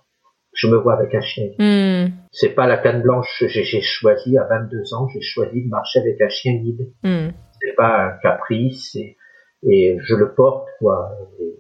[0.55, 1.49] je me vois avec un chien.
[1.59, 2.09] Hmm.
[2.33, 3.45] C'est pas la canne blanche.
[3.47, 6.91] J'ai j'ai choisi à 22 ans, j'ai choisi de marcher avec un chien guide.
[7.05, 7.29] Hmm.
[7.61, 9.17] C'est pas un caprice et,
[9.63, 11.11] et je le porte quoi.
[11.39, 11.55] Et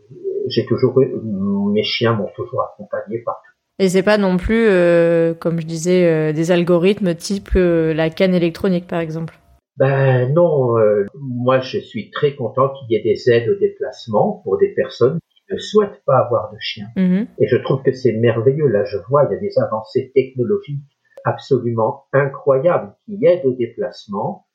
[0.48, 1.14] J'ai toujours eu,
[1.72, 3.50] mes chiens m'ont toujours accompagné partout.
[3.78, 8.09] Et c'est pas non plus, euh, comme je disais, euh, des algorithmes type euh, la
[8.09, 9.35] canne électronique, par exemple.
[9.76, 10.74] Ben non,
[11.18, 15.18] moi je suis très content qu'il y ait des aides au déplacement pour des personnes
[15.28, 16.87] qui ne souhaitent pas avoir de chien.
[16.94, 17.26] Mhm.
[17.40, 18.68] Et je trouve que c'est merveilleux.
[18.68, 20.85] Là, je vois, il y a des avancées technologiques
[21.24, 24.46] absolument incroyables qui aident au déplacement.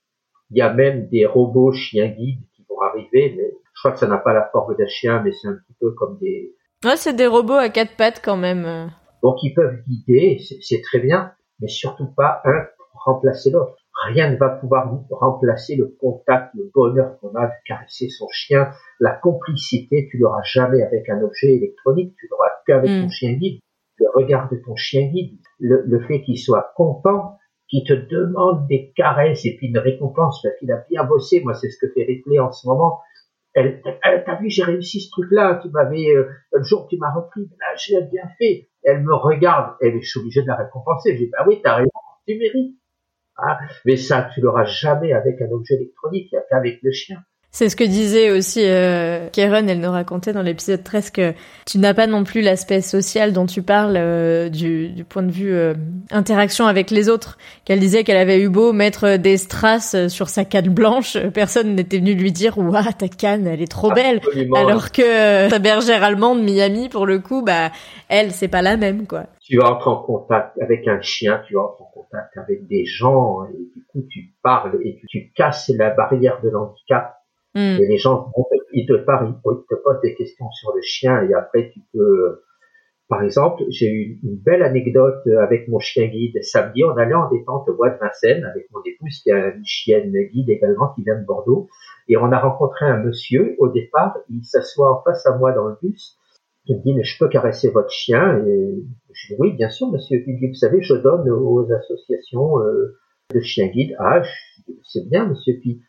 [0.52, 4.00] Il y a même des robots chiens guides qui vont arriver, mais je crois que
[4.00, 6.54] ça n'a pas la forme d'un chien, mais c'est un petit peu comme des...
[6.84, 8.92] Ouais, c'est des robots à quatre pattes quand même.
[9.24, 11.32] Donc ils peuvent guider, c'est c'est très bien.
[11.62, 12.66] mais surtout pas un
[13.06, 13.76] remplacer l'autre.
[14.08, 18.70] Rien ne va pouvoir remplacer le contact, le bonheur qu'on a de caresser son chien,
[19.00, 23.12] la complicité, tu l'auras jamais avec un objet électronique, tu l'auras qu'avec ton mm.
[23.12, 23.60] chien guide.
[23.98, 27.38] Le regard de ton chien guide, le, le fait qu'il soit content,
[27.70, 31.42] qu'il te demande des caresses et puis une récompense parce qu'il a bien bossé.
[31.44, 33.00] Moi, c'est ce que fait Ripley en ce moment.
[33.60, 35.60] Elle, t'as vu, j'ai réussi ce truc-là.
[35.62, 38.70] Tu m'avais, euh, le jour tu m'as repris, là, j'ai bien fait.
[38.84, 39.76] Elle me regarde.
[39.82, 41.14] Elle, je suis obligé de la récompenser.
[41.14, 41.90] Je dis, bah oui, t'as raison,
[42.26, 42.76] tu mérites.
[43.38, 46.92] Ah, mais ça, tu l'auras jamais avec un objet électronique, il n'y a qu'avec le
[46.92, 47.24] chien.
[47.52, 51.34] C'est ce que disait aussi euh, Karen, elle nous racontait dans l'épisode 13 que
[51.66, 55.32] tu n'as pas non plus l'aspect social dont tu parles euh, du, du, point de
[55.32, 55.74] vue euh,
[56.12, 57.40] interaction avec les autres.
[57.66, 61.98] Qu'elle disait qu'elle avait eu beau mettre des strass sur sa canne blanche, personne n'était
[61.98, 64.22] venu lui dire «Ouah, ta canne, elle est trop belle!»
[64.56, 67.72] Alors que ta bergère allemande, Miami, pour le coup, bah
[68.10, 69.24] elle, c'est pas la même, quoi.
[69.42, 73.58] Tu entres en contact avec un chien, tu entres en contact avec des gens, et
[73.58, 77.19] du coup tu parles et tu casses la barrière de l'handicap
[77.60, 77.82] Hmm.
[77.82, 78.32] Et les gens,
[78.72, 82.42] ils te parlent, ils te posent des questions sur le chien et après tu peux,
[83.10, 86.42] par exemple, j'ai eu une belle anecdote avec mon chien guide.
[86.44, 89.66] Samedi, on allait en détente au bois de Vincennes avec mon épouse qui a une
[89.66, 91.68] chienne guide également qui vient de Bordeaux.
[92.08, 93.56] Et on a rencontré un monsieur.
[93.58, 96.18] Au départ, il s'assoit en face à moi dans le bus.
[96.66, 98.46] Il me dit, mais je peux caresser votre chien?
[98.46, 100.24] Et je dis, oui, bien sûr, monsieur.
[100.28, 102.96] Il vous savez, je donne aux associations euh,
[103.34, 103.96] de chiens guides.
[103.98, 104.22] Ah,
[104.84, 105.56] c'est bien, monsieur.
[105.60, 105.82] Puis,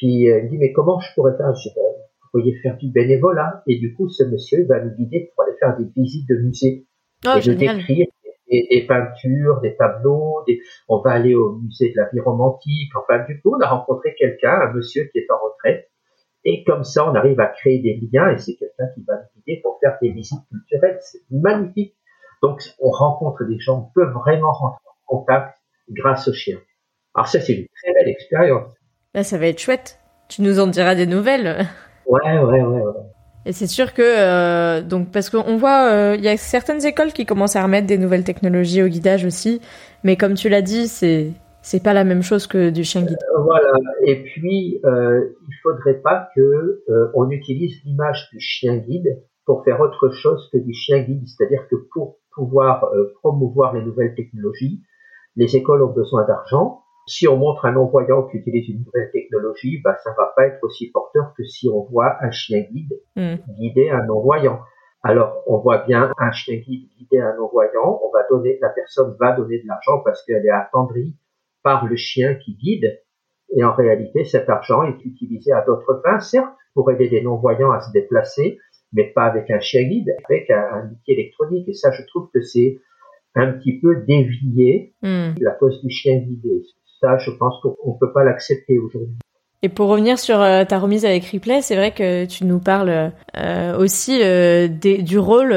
[0.00, 1.54] puis euh, il dit mais comment je pourrais faire?
[1.54, 1.82] Je dis, ben,
[2.22, 5.52] Vous pourriez faire du bénévolat et du coup ce monsieur va nous guider pour aller
[5.60, 6.86] faire des visites de musées
[7.26, 8.06] oh, et de décrire
[8.50, 10.42] des, peintures, des tableaux.
[10.46, 10.60] Des...
[10.88, 12.90] On va aller au musée de la vie romantique.
[12.96, 15.90] Enfin du coup on a rencontré quelqu'un, un monsieur qui est en retraite.
[16.46, 19.42] Et comme ça, on arrive à créer des liens et c'est quelqu'un qui va nous
[19.42, 20.96] guider pour faire des visites culturelles.
[21.02, 21.94] C'est magnifique.
[22.42, 25.58] Donc, on rencontre des gens, on peut vraiment rentrer en contact
[25.90, 26.56] grâce au chien.
[27.14, 28.72] Alors ça, c'est une très belle expérience.
[29.14, 29.98] Là, ça va être chouette.
[30.28, 31.66] Tu nous en diras des nouvelles.
[32.06, 32.92] Ouais, ouais, ouais, ouais.
[33.46, 37.12] Et c'est sûr que euh, donc parce qu'on voit euh, il y a certaines écoles
[37.12, 39.60] qui commencent à remettre des nouvelles technologies au guidage aussi,
[40.04, 43.18] mais comme tu l'as dit, c'est c'est pas la même chose que du chien guide.
[43.34, 43.72] Euh, voilà.
[44.06, 50.10] Et puis il faudrait pas que on utilise l'image du chien guide pour faire autre
[50.10, 54.82] chose que du chien guide, c'est-à-dire que pour pouvoir promouvoir les nouvelles technologies,
[55.36, 59.80] les écoles ont besoin d'argent si on montre un non-voyant qui utilise une nouvelle technologie,
[59.82, 63.36] bah, ça va pas être aussi porteur que si on voit un chien guide hmm.
[63.58, 64.60] guider un non-voyant.
[65.02, 69.16] Alors, on voit bien un chien guide guider un non-voyant, on va donner, la personne
[69.18, 71.16] va donner de l'argent parce qu'elle est attendrie
[71.62, 73.00] par le chien qui guide.
[73.56, 77.72] Et en réalité, cet argent est utilisé à d'autres fins, certes, pour aider des non-voyants
[77.72, 78.58] à se déplacer,
[78.92, 81.68] mais pas avec un chien guide, avec un, un outil électronique.
[81.68, 82.78] Et ça, je trouve que c'est
[83.34, 85.34] un petit peu dévié hmm.
[85.40, 86.62] la cause du chien guidé
[87.00, 89.16] ça, je pense qu'on ne peut pas l'accepter aujourd'hui.
[89.62, 93.12] Et pour revenir sur euh, ta remise avec Ripley, c'est vrai que tu nous parles
[93.36, 95.50] euh, aussi euh, du rôle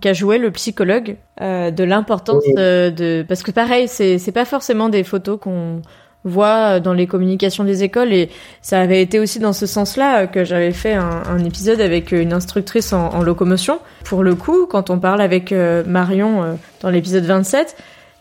[0.00, 5.04] qu'a joué le psychologue, de l'importance de parce que pareil, c'est c'est pas forcément des
[5.04, 5.82] photos qu'on
[6.24, 8.28] voit dans les communications des écoles et
[8.60, 12.34] ça avait été aussi dans ce sens-là que j'avais fait un, un, épisode avec une
[12.34, 13.78] instructrice en, en, locomotion.
[14.04, 15.52] Pour le coup, quand on parle avec
[15.86, 17.74] Marion dans l'épisode 27,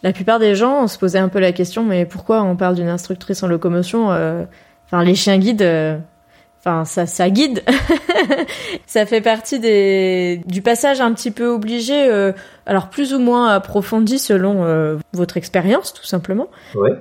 [0.04, 2.88] la plupart des gens se posaient un peu la question, mais pourquoi on parle d'une
[2.88, 4.46] instructrice en locomotion euh,
[4.86, 5.98] Enfin, les chiens guides, euh,
[6.60, 7.64] enfin, ça, ça guide.
[8.88, 12.32] ça fait partie des du passage un petit peu obligé, euh,
[12.66, 16.48] alors plus ou moins approfondi selon votre expérience, tout simplement.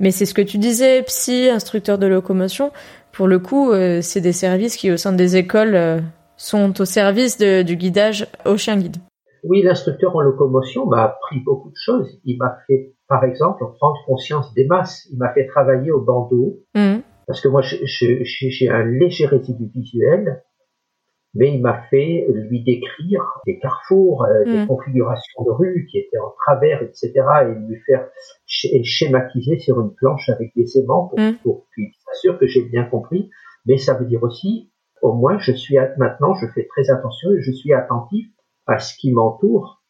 [0.00, 2.72] Mais c'est ce que tu disais, psy, instructeur de locomotion.
[3.12, 6.02] Pour le coup, c'est des services qui, au sein des écoles,
[6.36, 8.98] sont au service du guidage aux chiens guides.
[9.44, 12.20] Oui, l'instructeur en locomotion m'a appris beaucoup de choses.
[12.24, 15.06] Il m'a fait, par exemple, prendre conscience des masses.
[15.10, 16.60] Il m'a fait travailler au bandeau.
[16.74, 16.98] Mmh.
[17.26, 20.42] Parce que moi, j'ai un léger résidu visuel,
[21.34, 24.66] mais il m'a fait lui décrire des carrefours, euh, des mmh.
[24.66, 27.12] configurations de rues qui étaient en travers, etc.
[27.42, 28.08] et lui faire
[28.46, 31.36] schématiser sur une planche avec des aimants pour, mmh.
[31.42, 33.30] pour qu'il s'assure que j'ai bien compris.
[33.66, 34.72] Mais ça veut dire aussi,
[35.02, 38.26] au moins, je suis maintenant, je fais très attention et je suis attentif
[38.68, 39.82] à ce qui m'entoure,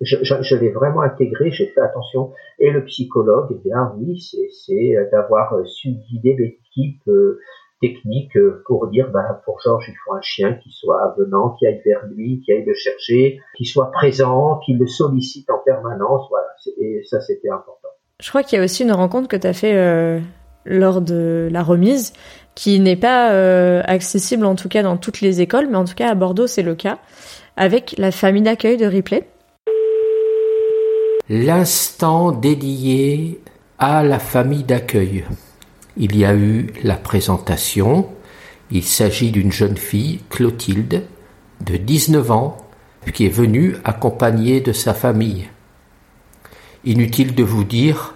[0.00, 2.32] je, je, l'ai vraiment intégré, j'ai fait attention.
[2.58, 4.22] Et le psychologue, eh bien oui,
[4.64, 7.38] c'est d'avoir su guider l'équipe euh,
[7.80, 11.66] technique euh, pour dire, ben, pour Georges, il faut un chien qui soit venant, qui
[11.66, 16.26] aille vers lui, qui aille le chercher, qui soit présent, qui le sollicite en permanence.
[16.30, 17.88] Voilà, et ça, c'était important.
[18.20, 20.20] Je crois qu'il y a aussi une rencontre que tu as fait euh,
[20.66, 22.12] lors de la remise
[22.54, 23.28] qui n'est pas
[23.82, 26.62] accessible en tout cas dans toutes les écoles, mais en tout cas à Bordeaux c'est
[26.62, 26.98] le cas
[27.56, 29.28] avec la famille d'accueil de Ripley.
[31.30, 33.40] l'instant dédié
[33.78, 35.24] à la famille d'accueil.
[35.96, 38.08] Il y a eu la présentation.
[38.70, 41.04] Il s'agit d'une jeune fille, Clotilde,
[41.64, 42.56] de 19 ans,
[43.14, 45.48] qui est venue accompagnée de sa famille.
[46.84, 48.14] Inutile de vous dire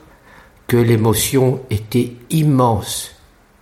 [0.66, 3.13] que l'émotion était immense,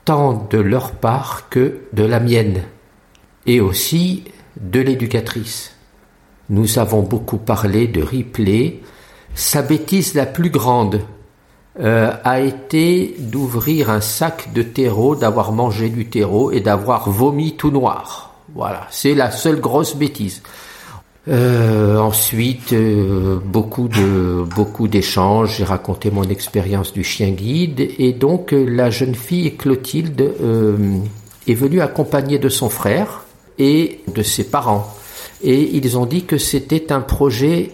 [0.05, 2.62] tant de leur part que de la mienne,
[3.47, 4.25] et aussi
[4.61, 5.75] de l'éducatrice.
[6.51, 8.81] Nous avons beaucoup parlé de Ripley.
[9.35, 11.01] Sa bêtise la plus grande
[11.81, 17.57] euh, a été d'ouvrir un sac de terreau, d'avoir mangé du terreau et d'avoir vomi
[17.57, 18.35] tout noir.
[18.55, 20.43] Voilà, c'est la seule grosse bêtise.
[21.29, 25.59] Euh, ensuite, euh, beaucoup de beaucoup d'échanges.
[25.59, 30.35] J'ai raconté mon expérience du chien guide et donc la jeune fille Clotilde
[31.47, 33.25] est venue accompagnée de son frère
[33.59, 34.93] et de ses parents.
[35.45, 37.71] Et ils ont dit que c'était un projet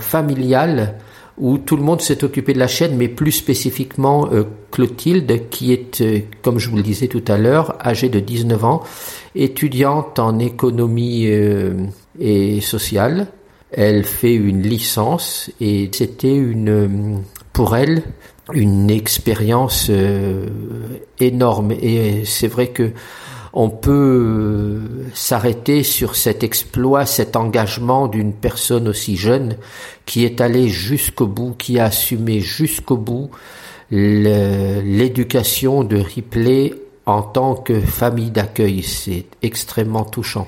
[0.00, 0.94] familial
[1.38, 5.72] où tout le monde s'est occupé de la chaîne, mais plus spécifiquement euh, Clotilde, qui
[5.72, 8.82] est, euh, comme je vous le disais tout à l'heure, âgée de 19 ans,
[9.34, 11.74] étudiante en économie euh,
[12.20, 13.28] et sociale.
[13.72, 18.02] Elle fait une licence et c'était une, pour elle,
[18.52, 19.90] une expérience
[21.18, 21.72] énorme.
[21.72, 22.92] Et c'est vrai que
[23.58, 24.82] on peut
[25.14, 29.56] s'arrêter sur cet exploit, cet engagement d'une personne aussi jeune
[30.04, 33.30] qui est allée jusqu'au bout, qui a assumé jusqu'au bout
[33.90, 36.74] l'éducation de Ripley
[37.06, 38.82] en tant que famille d'accueil.
[38.82, 40.46] C'est extrêmement touchant.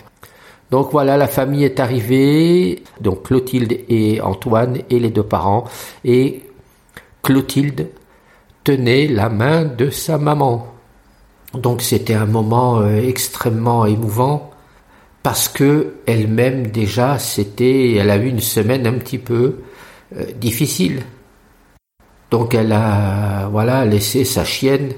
[0.71, 5.65] Donc voilà, la famille est arrivée, donc Clotilde et Antoine et les deux parents,
[6.05, 6.43] et
[7.23, 7.89] Clotilde
[8.65, 10.67] tenait la main de sa maman.
[11.55, 14.51] Donc c'était un moment euh, extrêmement émouvant
[15.23, 19.61] parce que elle-même déjà c'était elle a eu une semaine un petit peu
[20.15, 21.03] euh, difficile.
[22.31, 24.93] Donc elle a voilà laissé sa chienne.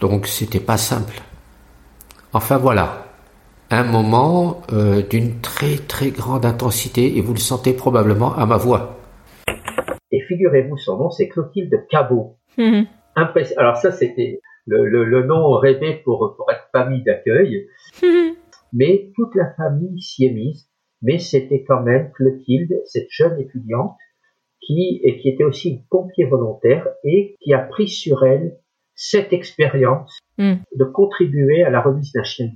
[0.00, 1.22] Donc c'était pas simple.
[2.32, 3.05] Enfin voilà,
[3.70, 8.56] un moment euh, d'une très très grande intensité et vous le sentez probablement à ma
[8.56, 8.96] voix.
[10.12, 12.36] Et figurez-vous, son nom c'est Clotilde Cabot.
[12.58, 12.86] Mhm.
[13.56, 17.68] Alors ça c'était le, nom rêvé pour, pour être famille d'accueil.
[18.72, 20.68] mais toute la famille s'y est mise.
[21.02, 23.96] Mais c'était quand même Clotilde, cette jeune étudiante,
[24.60, 28.56] qui, et qui était aussi une pompier volontaire et qui a pris sur elle
[28.94, 30.54] cette expérience hmm.
[30.74, 32.48] de contribuer à la remise d'un chien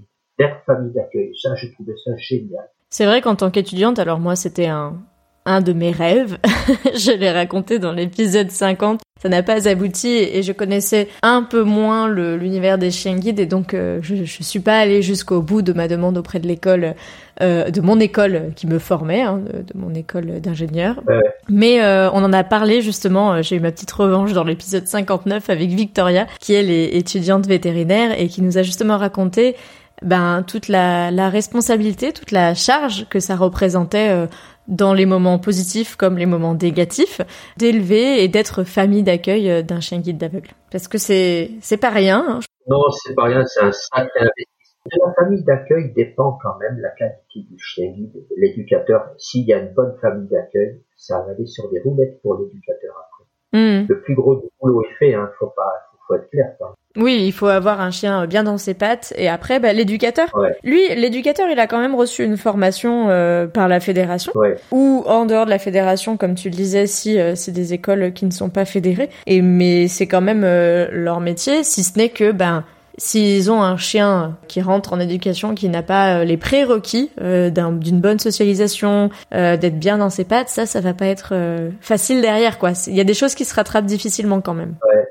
[0.66, 1.33] famille d'accueil.
[1.40, 2.68] Ça, je trouvais ça génial.
[2.90, 4.98] C'est vrai qu'en tant qu'étudiante, alors moi, c'était un,
[5.46, 6.38] un de mes rêves.
[6.94, 9.00] je l'ai raconté dans l'épisode 50.
[9.20, 13.44] Ça n'a pas abouti et je connaissais un peu moins l'univers des chiens guides et
[13.44, 16.94] donc euh, je, ne suis pas allée jusqu'au bout de ma demande auprès de l'école,
[17.42, 21.03] euh, de mon école qui me formait, hein, de, mon école d'ingénieur.
[21.50, 23.42] Mais euh, on en a parlé justement.
[23.42, 28.18] J'ai eu ma petite revanche dans l'épisode 59 avec Victoria, qui elle est étudiante vétérinaire
[28.18, 29.55] et qui nous a justement raconté
[30.02, 34.26] ben toute la, la responsabilité, toute la charge que ça représentait
[34.70, 37.20] dans les moments positifs comme les moments négatifs,
[37.58, 40.50] d'élever et d'être famille d'accueil euh, d'un chien guide d'aveugle.
[40.70, 42.24] Parce que c'est c'est pas rien.
[42.26, 42.40] Hein.
[42.68, 44.46] Non, c'est pas rien, c'est un sacré investissement.
[44.86, 49.10] De la famille d'accueil dépend quand même la qualité du chien guide, l'éducateur.
[49.18, 52.94] S'il y a une bonne famille d'accueil, ça va aller sur des roulettes pour l'éducateur
[52.96, 53.24] après.
[53.52, 53.86] Hmm.
[53.88, 55.28] Le plus gros du boulot est fait, hein.
[55.38, 55.72] Faut pas,
[56.11, 56.46] faut être clair.
[56.59, 56.75] Quand même.
[56.96, 59.14] Oui, il faut avoir un chien bien dans ses pattes.
[59.16, 60.29] Et après, bah, l'éducateur.
[60.64, 64.33] Lui, l'éducateur, il a quand même reçu une formation euh, par la fédération.
[64.73, 68.12] Ou en dehors de la fédération, comme tu le disais, si euh, c'est des écoles
[68.12, 69.09] qui ne sont pas fédérées.
[69.27, 72.64] Et mais c'est quand même euh, leur métier, si ce n'est que ben
[72.99, 78.18] s'ils ont un chien qui rentre en éducation, qui n'a pas les prérequis d'une bonne
[78.18, 81.33] socialisation, d'être bien dans ses pattes, ça, ça va pas être
[81.81, 82.73] facile derrière, quoi.
[82.88, 84.75] Il y a des choses qui se rattrapent difficilement quand même.
[84.87, 85.10] Ouais.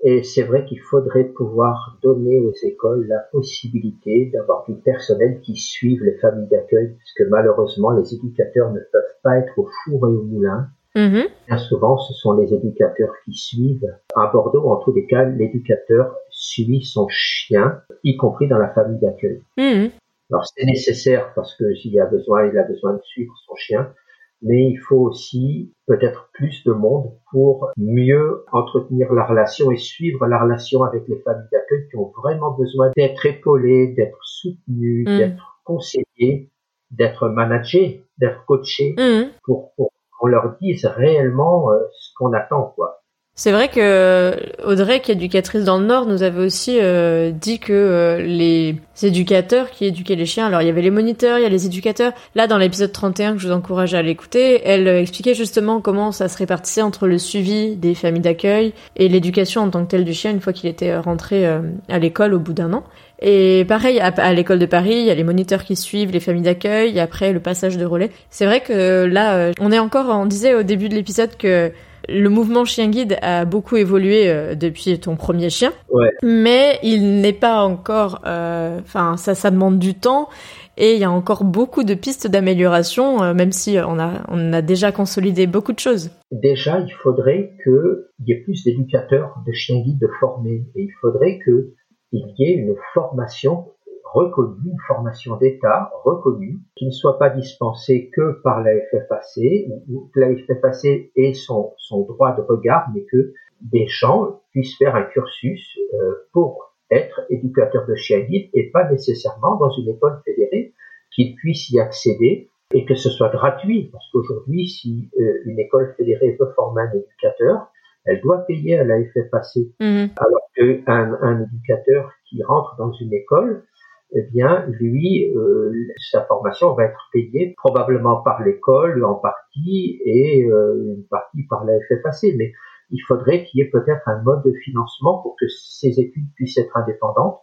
[0.00, 5.56] Et c'est vrai qu'il faudrait pouvoir donner aux écoles la possibilité d'avoir du personnel qui
[5.56, 10.12] suive les familles d'accueil, puisque malheureusement les éducateurs ne peuvent pas être au four et
[10.12, 10.68] au moulin.
[10.94, 11.26] Mm-hmm.
[11.48, 13.92] Bien souvent, ce sont les éducateurs qui suivent.
[14.14, 19.00] À Bordeaux, en tous les cas, l'éducateur suit son chien, y compris dans la famille
[19.00, 19.42] d'accueil.
[19.56, 19.90] Mm-hmm.
[20.30, 23.92] Alors c'est nécessaire parce que s'il a besoin, il a besoin de suivre son chien,
[24.42, 30.26] mais il faut aussi peut-être plus de monde pour mieux entretenir la relation et suivre
[30.26, 35.18] la relation avec les familles d'accueil qui ont vraiment besoin d'être épaulées, d'être soutenues, mm.
[35.18, 36.50] d'être conseillées,
[36.90, 39.30] d'être managées, d'être coachées mm.
[39.42, 42.97] pour, qu'on leur dise réellement euh, ce qu'on attend, quoi.
[43.38, 44.34] C'est vrai que
[44.64, 48.74] Audrey, qui est éducatrice dans le Nord, nous avait aussi euh, dit que euh, les
[49.00, 51.64] éducateurs qui éduquaient les chiens, alors il y avait les moniteurs, il y a les
[51.64, 52.14] éducateurs.
[52.34, 56.10] Là, dans l'épisode 31 que je vous encourage à l'écouter, elle euh, expliquait justement comment
[56.10, 60.04] ça se répartissait entre le suivi des familles d'accueil et l'éducation en tant que telle
[60.04, 62.82] du chien une fois qu'il était rentré à l'école au bout d'un an.
[63.22, 66.42] Et pareil, à, l'école de Paris, il y a les moniteurs qui suivent, les familles
[66.42, 68.10] d'accueil, après le passage de relais.
[68.30, 71.70] C'est vrai que là, on est encore, on disait au début de l'épisode que
[72.08, 76.10] le mouvement chien guide a beaucoup évolué euh, depuis ton premier chien, ouais.
[76.22, 78.22] mais il n'est pas encore.
[78.26, 80.28] Euh, enfin, ça, ça demande du temps
[80.76, 84.52] et il y a encore beaucoup de pistes d'amélioration, euh, même si on a, on
[84.52, 86.10] a déjà consolidé beaucoup de choses.
[86.30, 91.40] Déjà, il faudrait qu'il y ait plus d'éducateurs de chiens guides formés et il faudrait
[91.44, 91.72] qu'il
[92.12, 93.66] y ait une formation
[94.12, 100.10] reconnue, une formation d'État reconnue, qui ne soit pas dispensée que par la FFAC, ou
[100.14, 104.94] que la FFAC ait son, son droit de regard, mais que des gens puissent faire
[104.94, 110.20] un cursus euh, pour être éducateur de chien guide et pas nécessairement dans une école
[110.24, 110.72] fédérée,
[111.14, 113.90] qu'ils puissent y accéder et que ce soit gratuit.
[113.92, 117.68] Parce qu'aujourd'hui, si euh, une école fédérée veut former un éducateur,
[118.04, 119.64] elle doit payer à la FFAC.
[119.80, 120.06] Mmh.
[120.16, 123.64] Alors qu'un un éducateur qui rentre dans une école,
[124.12, 125.72] eh bien, lui, euh,
[126.10, 131.64] sa formation va être payée probablement par l'école en partie et euh, une partie par
[131.64, 132.34] la FFAC.
[132.36, 132.52] Mais
[132.90, 136.56] il faudrait qu'il y ait peut-être un mode de financement pour que ces études puissent
[136.56, 137.40] être indépendantes,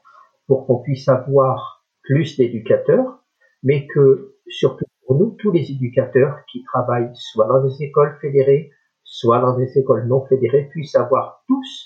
[0.48, 3.20] pour qu'on puisse avoir plus d'éducateurs,
[3.62, 8.72] mais que surtout pour nous, tous les éducateurs qui travaillent soit dans des écoles fédérées,
[9.04, 11.85] soit dans des écoles non fédérées, puissent avoir tous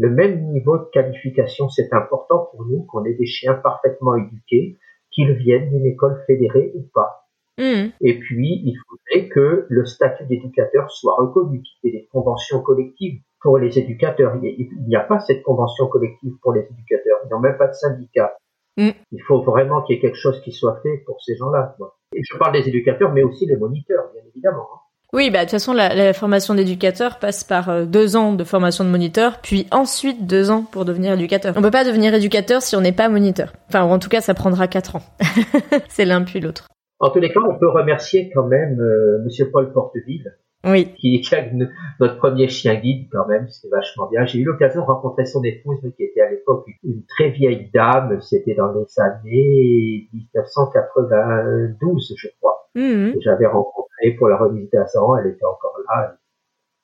[0.00, 1.68] le même niveau de qualification.
[1.68, 4.78] C'est important pour nous qu'on ait des chiens parfaitement éduqués,
[5.10, 7.26] qu'ils viennent d'une école fédérée ou pas.
[7.58, 7.90] Hmm.
[8.00, 12.62] Et puis, il faudrait que le statut d'éducateur soit reconnu, qu'il y ait des conventions
[12.62, 14.36] collectives pour les éducateurs.
[14.42, 17.18] Il n'y a pas cette convention collective pour les éducateurs.
[17.26, 18.34] Ils n'ont même pas de syndicat.
[18.78, 18.90] Hmm.
[19.12, 21.76] Il faut vraiment qu'il y ait quelque chose qui soit fait pour ces gens-là.
[22.14, 24.68] Je parle des éducateurs, mais aussi des moniteurs, bien évidemment.
[25.12, 28.44] Oui, bah de toute façon, la, la formation d'éducateur passe par euh, deux ans de
[28.44, 31.54] formation de moniteur, puis ensuite deux ans pour devenir éducateur.
[31.56, 33.52] On peut pas devenir éducateur si on n'est pas moniteur.
[33.68, 35.02] Enfin, en tout cas, ça prendra quatre ans.
[35.88, 36.68] C'est l'un puis l'autre.
[37.00, 40.32] En tous les cas, on peut remercier quand même euh, Monsieur Paul Porteville,
[40.64, 40.94] oui.
[40.96, 41.52] qui est
[41.98, 44.26] notre premier chien guide quand même, c'est vachement bien.
[44.26, 48.20] J'ai eu l'occasion de rencontrer son épouse, qui était à l'époque une très vieille dame,
[48.20, 52.59] c'était dans les années 1992, je crois.
[52.74, 53.12] Mmh.
[53.20, 56.16] J'avais rencontré pour la remise d'Azan, elle était encore là.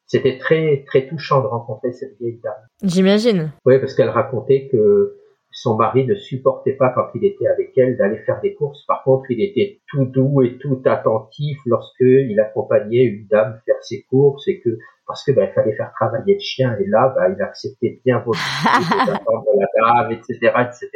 [0.06, 2.54] C'était très très touchant de rencontrer cette vieille dame.
[2.82, 3.52] J'imagine.
[3.64, 5.16] Oui, parce qu'elle racontait que
[5.50, 8.84] son mari ne supportait pas quand il était avec elle d'aller faire des courses.
[8.86, 13.82] Par contre, il était tout doux et tout attentif lorsque il accompagnait une dame faire
[13.82, 17.14] ses courses et que parce que ben, il fallait faire travailler le chien et là
[17.16, 18.38] ben, il acceptait bien votre
[19.06, 20.90] d'attendre la dame, etc., etc.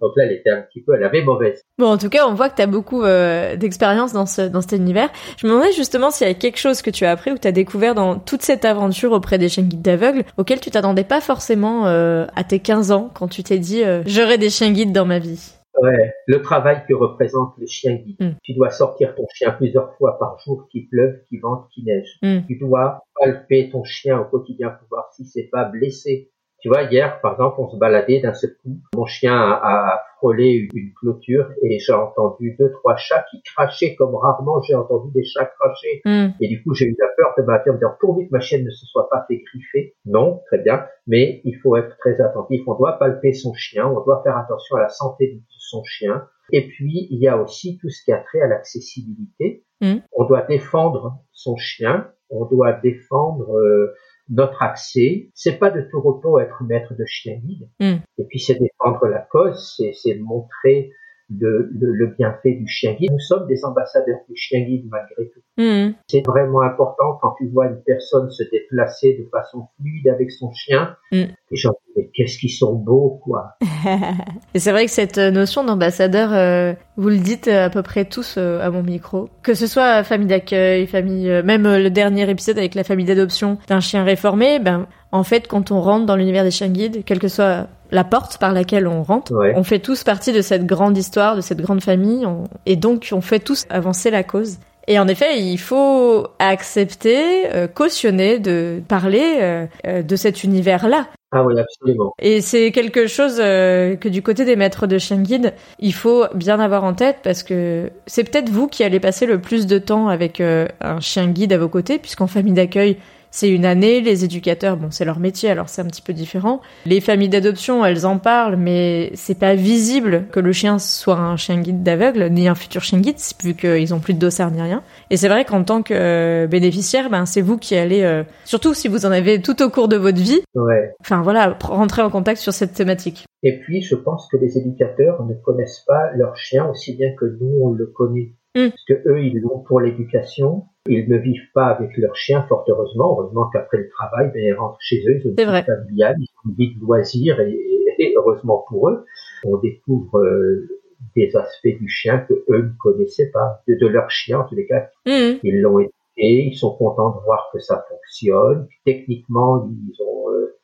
[0.00, 1.62] Donc là, elle était un petit peu, elle avait mauvaise.
[1.78, 4.60] Bon, en tout cas, on voit que tu as beaucoup euh, d'expérience dans, ce, dans
[4.60, 5.10] cet univers.
[5.38, 7.48] Je me demandais justement s'il y avait quelque chose que tu as appris ou tu
[7.48, 11.20] as découvert dans toute cette aventure auprès des chiens guides d'aveugles auquel tu t'attendais pas
[11.20, 14.92] forcément euh, à tes 15 ans quand tu t'es dit euh, j'aurai des chiens guides
[14.92, 15.54] dans ma vie.
[15.80, 18.16] Ouais, le travail que représente le chien guide.
[18.20, 18.30] Mm.
[18.42, 22.18] Tu dois sortir ton chien plusieurs fois par jour, qu'il pleuve, qu'il vente, qu'il neige.
[22.22, 22.46] Mm.
[22.46, 26.30] Tu dois palper ton chien au quotidien pour voir si c'est pas blessé.
[26.64, 28.78] Tu vois, hier, par exemple, on se baladait d'un seul coup.
[28.94, 33.94] Mon chien a, a frôlé une clôture et j'ai entendu deux, trois chats qui crachaient
[33.96, 36.00] comme rarement j'ai entendu des chats cracher.
[36.06, 36.28] Mm.
[36.40, 38.40] Et du coup, j'ai eu la peur de ma en me disant, pourvu que ma
[38.40, 39.94] chienne ne se soit pas fait griffer.
[40.06, 40.86] Non, très bien.
[41.06, 42.62] Mais il faut être très attentif.
[42.66, 43.86] On doit palper son chien.
[43.86, 46.26] On doit faire attention à la santé de son chien.
[46.50, 49.66] Et puis, il y a aussi tout ce qui a trait à l'accessibilité.
[49.82, 49.96] Mm.
[50.16, 52.10] On doit défendre son chien.
[52.30, 53.94] On doit défendre euh,
[54.28, 55.30] notre accès.
[55.34, 57.68] C'est pas de tout repos être maître de chien guide.
[57.80, 58.02] Mm.
[58.18, 59.80] Et puis, c'est défendre la cause.
[59.92, 60.92] C'est montrer
[61.30, 63.12] le, le, le bienfait du chien guide.
[63.12, 65.40] Nous sommes des ambassadeurs du chien guide malgré tout.
[65.56, 65.94] Mm.
[66.08, 70.52] C'est vraiment important quand tu vois une personne se déplacer de façon fluide avec son
[70.52, 70.96] chien.
[71.12, 71.24] Mm.
[71.52, 73.56] Gens disent, mais qu'est-ce qu'ils sont beaux, quoi.
[74.54, 78.36] Et c'est vrai que cette notion d'ambassadeur, euh, vous le dites à peu près tous
[78.38, 79.28] euh, à mon micro.
[79.42, 83.06] Que ce soit famille d'accueil, famille, euh, même euh, le dernier épisode avec la famille
[83.06, 87.04] d'adoption d'un chien réformé, ben, en fait, quand on rentre dans l'univers des chiens guides,
[87.06, 89.52] quelle que soit la porte par laquelle on rentre, Ouais.
[89.56, 93.08] on fait tous partie de cette grande histoire, de cette grande famille, on- et donc
[93.12, 94.58] on fait tous avancer la cause.
[94.88, 97.22] Et en effet, il faut accepter,
[97.54, 101.06] euh, cautionner de parler euh, euh, de cet univers-là.
[101.32, 102.12] Ah oui, absolument.
[102.20, 106.24] Et c'est quelque chose euh, que du côté des maîtres de chien guide, il faut
[106.34, 109.78] bien avoir en tête parce que c'est peut-être vous qui allez passer le plus de
[109.78, 112.98] temps avec un chien guide à vos côtés, puisqu'en famille d'accueil,
[113.34, 114.00] c'est une année.
[114.00, 116.60] Les éducateurs, bon, c'est leur métier, alors c'est un petit peu différent.
[116.86, 121.36] Les familles d'adoption, elles en parlent, mais c'est pas visible que le chien soit un
[121.36, 124.62] chien guide d'aveugle, ni un futur chien guide, vu qu'ils ont plus de dossard ni
[124.62, 124.84] rien.
[125.10, 128.72] Et c'est vrai qu'en tant que euh, bénéficiaire, ben, c'est vous qui allez, euh, surtout
[128.72, 130.92] si vous en avez tout au cours de votre vie, Ouais.
[131.00, 133.24] enfin voilà, rentrer en contact sur cette thématique.
[133.42, 137.24] Et puis, je pense que les éducateurs ne connaissent pas leur chien aussi bien que
[137.40, 138.32] nous, on le connaît.
[138.56, 138.68] Mm.
[138.70, 140.64] Parce que eux, ils l'ont pour l'éducation.
[140.86, 143.16] Ils ne vivent pas avec leur chien, fort heureusement.
[143.18, 146.28] Heureusement qu'après le travail, ben, ils rentrent chez eux, ils ont une vie familiale, ils
[146.44, 149.04] ont une vie de loisirs et, et- et heureusement pour eux,
[149.44, 150.68] on découvre euh,
[151.16, 154.56] des aspects du chien que eux ne connaissaient pas, de, de leur chien en tous
[154.56, 154.88] les cas.
[155.06, 155.38] Mhm.
[155.44, 158.66] Ils l'ont été, ils sont contents de voir que ça fonctionne.
[158.84, 160.56] Techniquement, ils ont euh,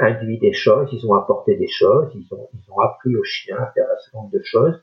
[0.00, 3.56] induit des choses, ils ont apporté des choses, ils ont, ils ont appris aux chiens
[3.58, 4.82] à faire un certain nombre de choses.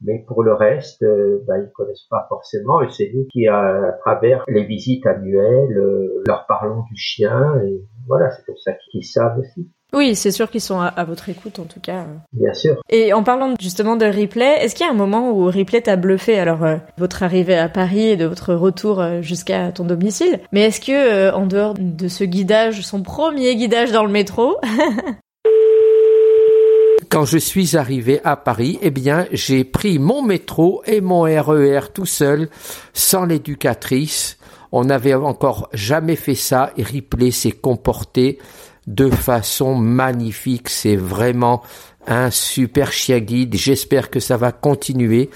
[0.00, 2.80] Mais pour le reste, euh, bah, ils connaissent pas forcément.
[2.82, 7.60] Et c'est nous qui, à, travers les visites annuelles, euh, leur parlons du chien.
[7.64, 11.04] Et voilà, c'est comme ça qu'ils savent aussi, Oui, c'est sûr qu'ils sont à, à
[11.04, 12.04] votre écoute en tout cas.
[12.32, 12.80] bien sûr.
[12.90, 15.96] Et en parlant justement de Ripley, est-ce qu'il y a un moment où Ripley t'a
[15.96, 16.38] bluffé?
[16.38, 20.62] Alors, euh, votre arrivée à Paris et de votre retour euh, jusqu'à ton domicile, mais
[20.66, 24.58] est-ce que euh, en dehors de ce guidage, son premier guidage dans le métro,
[27.18, 31.90] Quand je suis arrivé à Paris, eh bien, j'ai pris mon métro et mon RER
[31.92, 32.48] tout seul,
[32.92, 34.38] sans l'éducatrice.
[34.70, 38.38] On n'avait encore jamais fait ça et Ripley s'est comporté
[38.86, 40.68] de façon magnifique.
[40.68, 41.60] C'est vraiment
[42.06, 43.56] un super chien guide.
[43.56, 45.30] J'espère que ça va continuer.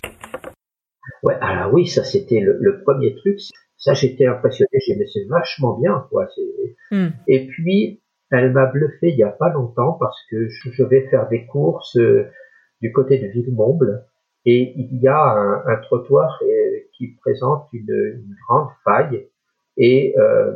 [1.25, 3.41] Ouais, alors oui, ça c'était le, le premier truc.
[3.77, 4.69] Ça, j'étais impressionné.
[4.87, 6.29] J'ai mais c'est vachement bien, quoi.
[6.33, 7.09] C'est- Hmm.
[7.27, 8.02] Et puis,
[8.33, 11.97] elle m'a bluffé il y a pas longtemps parce que je, vais faire des courses
[11.97, 12.27] euh,
[12.81, 14.05] du côté de Villemomble
[14.45, 16.47] et il y a un, un trottoir euh,
[16.97, 19.29] qui présente une, une grande faille
[19.77, 20.53] et euh,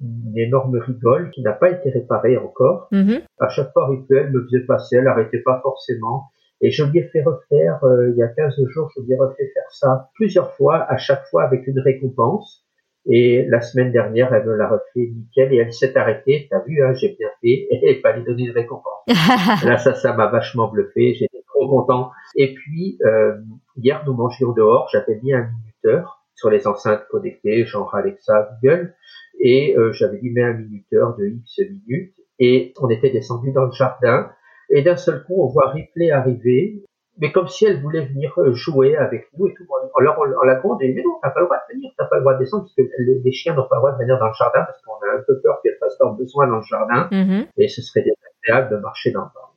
[0.00, 2.88] une énorme rigole qui n'a pas été réparée encore.
[2.92, 3.20] Mhm.
[3.38, 6.24] À chaque fois, Rituel me faisait passer, elle n'arrêtait pas forcément.
[6.62, 9.16] Et je lui ai fait refaire, euh, il y a 15 jours, je lui ai
[9.16, 12.66] refait faire ça plusieurs fois, à chaque fois avec une récompense.
[13.06, 16.48] Et la semaine dernière, elle me l'a refait nickel et elle s'est arrêtée.
[16.50, 17.66] T'as vu, hein, j'ai bien fait.
[17.70, 19.06] Et il fallait donner une récompense.
[19.64, 21.14] Là, ça, ça m'a vachement bluffé.
[21.14, 22.10] J'étais trop content.
[22.36, 23.38] Et puis, euh,
[23.76, 24.88] hier, nous mangions dehors.
[24.92, 28.94] J'avais mis un minuteur sur les enceintes connectées, genre Alexa, Google.
[29.38, 32.14] Et euh, j'avais dit, mets un minuteur de X minutes.
[32.38, 34.30] Et on était descendu dans le jardin.
[34.68, 36.84] Et d'un seul coup, on voit Ripley arriver.
[37.20, 39.64] Mais comme si elle voulait venir euh, jouer avec nous et tout.
[39.98, 42.06] Alors, on, on la gronde et mais non, t'as pas le droit de venir, t'as
[42.06, 43.98] pas le droit de descendre, parce que les, les chiens n'ont pas le droit de
[43.98, 46.56] venir dans le jardin, parce qu'on a un peu peur qu'elles fassent leurs besoins dans
[46.56, 47.46] le jardin Mhm.
[47.58, 49.48] et ce serait désagréable de marcher dans le jardin.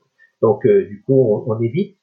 [0.41, 1.97] Donc euh, du coup, on, on évite.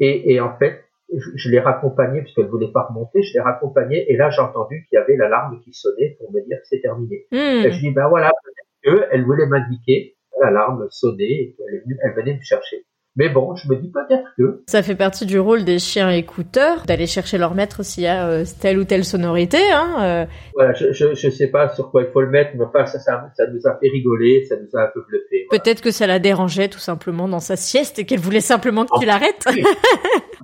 [0.00, 0.82] Et, et en fait,
[1.14, 3.22] je, je l'ai raccompagnée puisqu'elle voulait pas remonter.
[3.22, 6.40] Je l'ai raccompagnée et là j'ai entendu qu'il y avait l'alarme qui sonnait pour me
[6.40, 7.26] dire que c'est terminé.
[7.30, 7.36] Hmm.
[7.64, 11.98] Et je dis ben voilà, peut-être qu'elle voulait m'indiquer l'alarme sonnait et qu'elle est venue-
[12.02, 12.84] elle venait me chercher.
[13.16, 16.84] Mais bon, je me dis peut-être que Ça fait partie du rôle des chiens écouteurs,
[16.86, 19.58] d'aller chercher leur maître s'il y a euh, telle ou telle sonorité.
[19.72, 20.26] Hein, euh.
[20.54, 22.98] voilà, je, je je sais pas sur quoi il faut le mettre, mais enfin ça
[22.98, 25.46] ça, ça nous a fait rigoler, ça nous a un peu bluffé.
[25.48, 25.62] voilà.
[25.62, 28.98] Peut-être que ça la dérangeait tout simplement dans sa sieste et qu'elle voulait simplement que
[29.00, 29.44] tu l'arrêtes.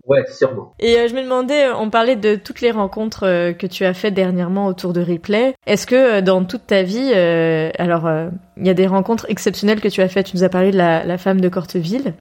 [0.04, 0.74] Ouais, sûrement.
[0.80, 3.84] Et euh, je me demandais, euh, on parlait de toutes les rencontres euh, que tu
[3.84, 5.54] as faites dernièrement autour de Ripley.
[5.66, 9.26] Est-ce que euh, dans toute ta vie, euh, alors euh, il y a des rencontres
[9.28, 10.26] exceptionnelles que tu as faites?
[10.26, 12.14] Tu nous as parlé de la, la femme de Corteville.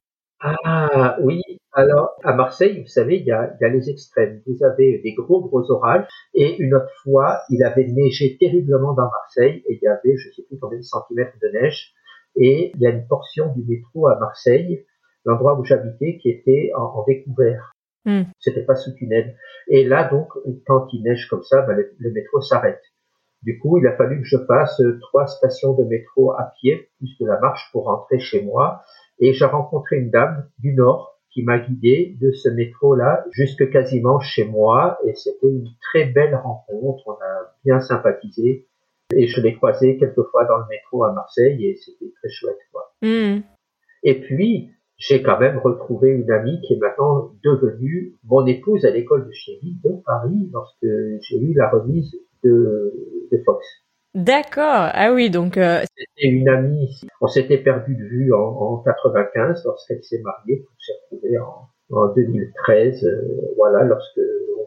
[0.43, 4.41] Ah oui, alors à Marseille, vous savez, il y a, il y a les extrêmes.
[4.47, 9.09] Vous avez des gros gros orages et une autre fois, il avait neigé terriblement dans
[9.09, 11.93] Marseille et il y avait, je sais plus combien de centimètres de neige.
[12.35, 14.83] Et il y a une portion du métro à Marseille,
[15.25, 17.73] l'endroit où j'habitais, qui était en, en découvert.
[18.05, 18.23] Hmm.
[18.39, 19.35] C'était pas sous tunnel.
[19.67, 20.29] Et là donc,
[20.65, 22.81] quand il neige comme ça, ben, le, le métro s'arrête.
[23.43, 26.89] Du coup, il a fallu que je fasse euh, trois stations de métro à pied,
[26.97, 28.83] plus de la marche pour rentrer chez moi.
[29.21, 34.19] Et j'ai rencontré une dame du Nord qui m'a guidé de ce métro-là jusque quasiment
[34.19, 34.97] chez moi.
[35.05, 37.07] Et c'était une très belle rencontre.
[37.07, 38.67] On a bien sympathisé.
[39.15, 42.57] Et je l'ai croisée quelques fois dans le métro à Marseille et c'était très chouette.
[42.71, 42.93] Quoi.
[43.01, 43.41] Hmm.
[44.03, 48.91] Et puis, j'ai quand même retrouvé une amie qui est maintenant devenue mon épouse à
[48.91, 50.87] l'école de chérie de Paris lorsque
[51.21, 52.93] j'ai eu la remise de,
[53.31, 53.65] de Fox.
[54.13, 54.89] D'accord.
[54.93, 59.63] Ah oui, donc euh, C'était une amie, on s'était perdu de vue en, en 95
[59.65, 63.09] lorsqu'elle s'est mariée, on s'est retrouvé en, en 2013, euh,
[63.57, 64.19] voilà, lorsque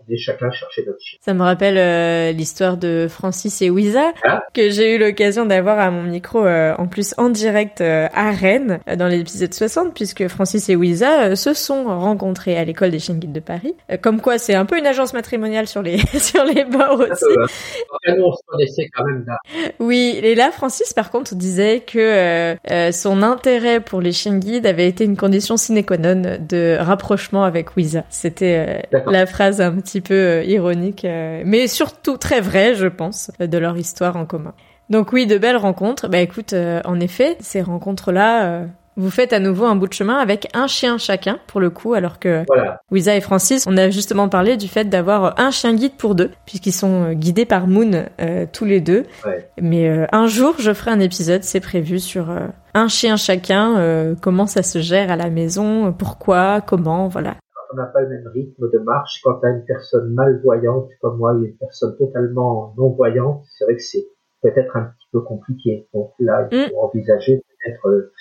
[0.06, 1.18] on est chacun chercher notre chien.
[1.22, 4.42] Ça me rappelle euh, l'histoire de Francis et Wiza Ah.
[4.52, 8.30] que j'ai eu l'occasion d'avoir à mon micro euh, en plus en direct euh, à
[8.32, 12.98] Rennes dans l'épisode 60 puisque Francis et Wiza euh, se sont rencontrés à l'école des
[12.98, 13.74] chiens guides de Paris.
[14.02, 17.24] Comme quoi c'est un peu une agence matrimoniale sur les sur les bords aussi.
[17.38, 19.38] Enfin, nous, on se connaissait quand même là.
[19.80, 22.54] Oui, et là Francis par contre disait que
[22.92, 27.13] son intérêt pour les chiens guides avait été une condition sine qua non de rapprochement
[27.44, 28.04] avec Wiza.
[28.10, 32.86] C'était euh, la phrase un petit peu euh, ironique, euh, mais surtout très vraie, je
[32.86, 34.54] pense, de leur histoire en commun.
[34.90, 36.08] Donc oui, de belles rencontres.
[36.08, 36.54] Bah écoute,
[36.84, 38.66] en effet, ces rencontres-là,
[38.97, 41.95] vous faites à nouveau un bout de chemin avec un chien chacun, pour le coup,
[41.95, 42.80] alors que Voilà.
[42.90, 46.30] Wiza et Francis, on a justement parlé du fait d'avoir un chien guide pour deux,
[46.47, 49.05] puisqu'ils sont euh, guidés par Moon euh, tous les deux.
[49.26, 49.49] Ouais.
[49.61, 53.78] Mais euh, un jour, je ferai un épisode, c'est prévu, sur euh, un chien chacun,
[53.78, 57.34] euh, comment ça se gère à la maison, pourquoi, comment, voilà.
[57.72, 59.20] on n'a pas le même rythme de marche.
[59.24, 63.82] Quand tu as une personne malvoyante comme moi, une personne totalement non-voyante, c'est vrai que
[63.82, 64.07] c'est
[64.42, 65.88] peut-être un petit peu compliqué.
[65.95, 68.12] Donc là, il faut envisager peut-être euh,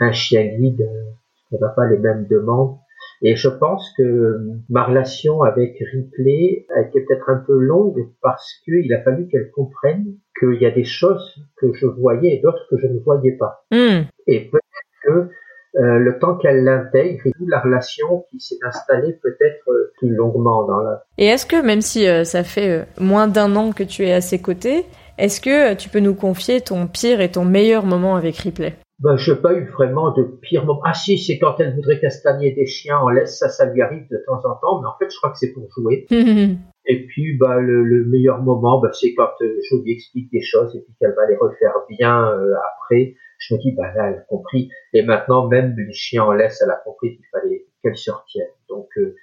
[0.00, 1.10] un chien guide, euh,
[1.52, 2.76] on n'a pas les mêmes demandes.
[3.22, 8.08] Et je pense que euh, ma relation avec Ripley a été peut-être un peu longue
[8.22, 12.40] parce qu'il a fallu qu'elle comprenne qu'il y a des choses que je voyais et
[12.40, 13.64] d'autres que je ne voyais pas.
[13.70, 14.04] Hmm.
[14.26, 15.30] Et peut-être que
[15.76, 20.64] euh, le temps qu'elle l'intègre et la relation qui s'est installée peut-être euh, plus longuement
[20.66, 21.04] dans la...
[21.16, 24.20] Et est-ce que, même si euh, ça fait moins d'un an que tu es à
[24.20, 24.84] ses côtés,
[25.16, 28.74] est-ce que tu peux nous confier ton pire et ton meilleur moment avec Ripley?
[29.00, 30.82] Ben, je n'ai pas eu vraiment de pire moment.
[30.84, 34.06] Ah si, c'est quand elle voudrait castagner des chiens en laisse, ça, ça lui arrive
[34.10, 36.06] de temps en temps, mais en fait, je crois que c'est pour jouer.
[36.86, 40.42] Et puis, bah, le, le meilleur moment, bah, c'est quand euh, je lui explique des
[40.42, 43.14] choses et puis qu'elle va les refaire bien euh, après.
[43.38, 44.70] Je me dis, bah là, elle a compris.
[44.92, 48.48] Et maintenant, même les chiens en laisse, elle a compris qu'il fallait qu'elle se retienne.
[48.68, 49.14] Donc, euh,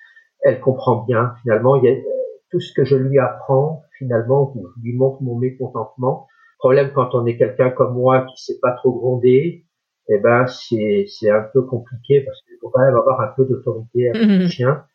[0.42, 1.34] elle comprend bien.
[1.42, 2.04] Finalement, il y a, euh,
[2.52, 6.28] tout ce que je lui apprends, finalement, je lui montre mon mécontentement.
[6.60, 9.66] Problème quand on est quelqu'un comme moi qui sait pas trop gronder,
[10.10, 13.46] eh ben, c'est, c'est un peu compliqué parce qu'il faut quand même avoir un peu
[13.46, 14.86] d'autorité avec le chien.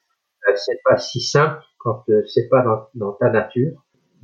[0.49, 3.73] Euh, c'est pas si simple quand euh, c'est pas dans, dans ta nature.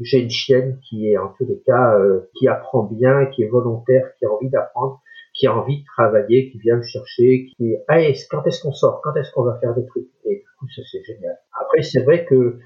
[0.00, 3.48] J'ai une chienne qui est en tous les cas euh, qui apprend bien, qui est
[3.48, 5.00] volontaire, qui a envie d'apprendre,
[5.34, 8.72] qui a envie de travailler, qui vient me chercher, qui est hey, quand est-ce qu'on
[8.72, 10.08] sort, quand est-ce qu'on va faire des trucs?
[10.24, 11.36] Et du coup ça c'est génial.
[11.60, 12.58] Après c'est vrai que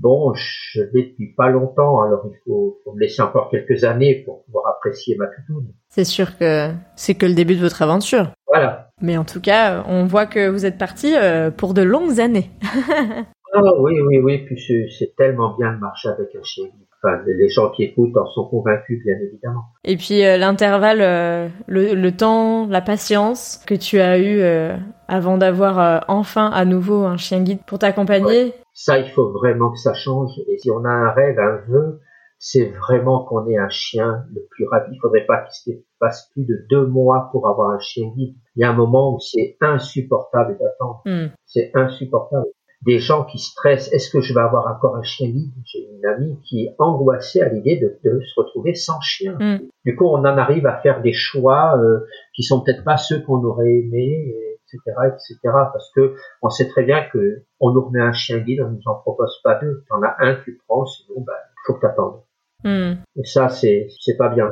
[0.00, 4.22] bon je l'ai depuis pas longtemps, alors il faut, faut me laisser encore quelques années
[4.24, 5.72] pour pouvoir apprécier ma toutoune.
[5.88, 8.32] C'est sûr que c'est que le début de votre aventure.
[8.46, 8.90] Voilà.
[9.00, 12.50] Mais en tout cas, on voit que vous êtes parti euh, pour de longues années.
[13.52, 16.66] Ah oui, oui, oui, puis c'est- tellement bien de marcher avec un chien.
[17.02, 19.62] Enfin, les gens qui écoutent en sont convaincus, bien évidemment.
[19.82, 24.76] Et puis euh, l'intervalle, euh, le, le temps, la patience que tu as eu euh,
[25.08, 28.52] avant d'avoir enfin à nouveau un chien guide pour t'accompagner.
[28.82, 30.30] Ça, il faut vraiment que ça change.
[30.48, 32.00] Et si on a un rêve, un vœu,
[32.38, 34.94] c'est vraiment qu'on ait un chien le plus rapide.
[34.94, 38.34] Il faudrait pas qu'il se passe plus de deux mois pour avoir un chien guide.
[38.56, 41.02] Il y a un moment où c'est insupportable d'attendre.
[41.04, 41.26] Hmm.
[41.44, 42.46] C'est insupportable.
[42.80, 43.92] Des gens qui stressent.
[43.92, 45.52] Est-ce que je vais avoir encore un chien guide?
[45.66, 49.36] J'ai une amie qui est angoissée à l'idée de, de se retrouver sans chien.
[49.38, 49.68] Mm.
[49.84, 53.20] Du coup, on en arrive à faire des choix euh, qui sont peut-être pas ceux
[53.20, 54.34] qu'on aurait aimés,
[54.72, 55.36] etc., etc.
[55.42, 58.82] Parce que on sait très bien que on nous remet un chien guide, on nous
[58.86, 59.84] en propose pas deux.
[59.88, 61.32] T'en as un, tu prends, sinon, bah,
[61.66, 62.22] faut que t'attendes.
[62.64, 63.02] Hmm.
[63.16, 64.50] Et ça, c'est, c'est pas bien.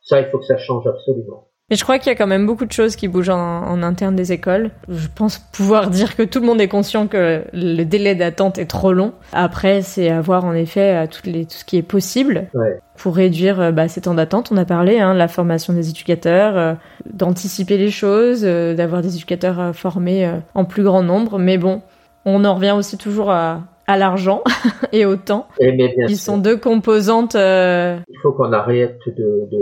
[0.00, 1.48] Ça, il faut que ça change absolument.
[1.72, 3.82] Mais je crois qu'il y a quand même beaucoup de choses qui bougent en, en
[3.82, 4.72] interne des écoles.
[4.90, 8.66] Je pense pouvoir dire que tout le monde est conscient que le délai d'attente est
[8.66, 9.14] trop long.
[9.32, 12.78] Après, c'est à voir en effet à toutes les, tout ce qui est possible Ouais.
[12.98, 14.50] pour réduire euh, bah, ces temps d'attente.
[14.52, 16.74] On a parlé, hein, la formation des éducateurs, euh,
[17.10, 21.38] d'anticiper les choses, euh, d'avoir des éducateurs euh, formés en plus grand nombre.
[21.38, 21.80] Mais bon,
[22.26, 24.42] on en revient aussi toujours à, à l'argent
[24.92, 25.48] et au temps.
[25.58, 25.74] Et
[26.06, 27.32] Ils sûr, sont deux composantes.
[27.34, 29.58] il faut qu'on arrête de, de,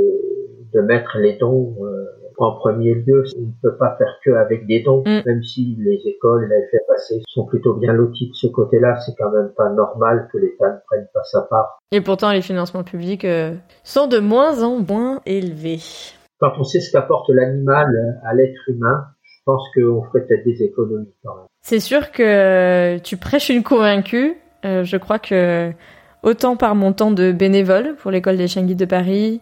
[0.74, 2.04] de mettre les dons euh,
[2.38, 3.24] en premier lieu.
[3.36, 5.20] On ne peut pas faire que avec des dons, Mm.
[5.26, 8.98] même si les écoles, la FFAC sont plutôt bien lotis de ce côté-là.
[9.00, 11.78] C'est quand même pas normal que l'État ne prenne pas sa part.
[11.92, 13.54] Et pourtant, les financements publics euh,
[13.84, 15.80] sont de moins en moins élevés.
[16.38, 17.88] Quand on sait ce qu'apporte l'animal
[18.24, 21.46] à l'être humain, je pense qu'on ferait peut-être des économies quand même.
[21.60, 24.36] C'est sûr que tu prêches une convaincue.
[24.64, 25.70] Euh, je crois que
[26.22, 29.40] autant par mon temps de bénévole pour l'école des chiens guides de Paris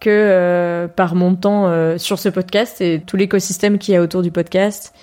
[0.00, 4.02] que euh, par mon temps euh, sur ce podcast et tout l'écosystème qu'il y a
[4.02, 4.94] autour du podcast,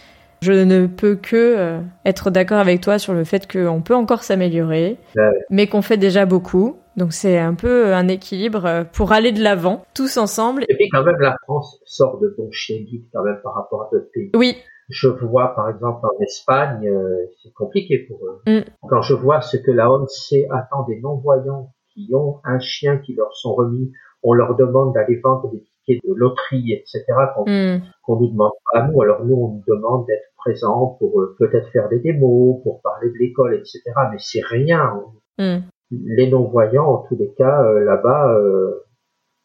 [0.41, 4.23] je ne peux que euh, être d'accord avec toi sur le fait qu'on peut encore
[4.23, 5.23] s'améliorer, Ouais.
[5.49, 6.77] mais qu'on fait déjà beaucoup.
[6.95, 10.63] Donc c'est un peu un équilibre pour aller de l'avant, tous ensemble.
[10.69, 13.83] Et puis quand même, la France sort de bons chiens guides quand même par rapport
[13.83, 14.29] à d'autres pays.
[14.35, 14.57] Oui,
[14.89, 18.41] Je vois par exemple en Espagne, euh, c'est compliqué pour eux.
[18.45, 18.65] Mm.
[18.87, 23.15] Quand je vois ce que la ONC attend des non-voyants qui ont un chien qui
[23.15, 23.91] leur sont remis,
[24.23, 27.03] on leur demande d'aller vendre des tickets de loterie, etc.,
[27.35, 27.81] qu'on Hmm.
[28.03, 29.01] qu'on nous demande pas à nous.
[29.01, 33.09] Alors nous, on nous demande d'être présents pour euh, peut-être faire des démos, pour parler
[33.09, 33.81] de l'école, etc.
[34.11, 34.93] Mais c'est rien.
[35.37, 35.59] Hmm.
[35.91, 38.85] Les non-voyants, en tous les cas, euh, là-bas, euh,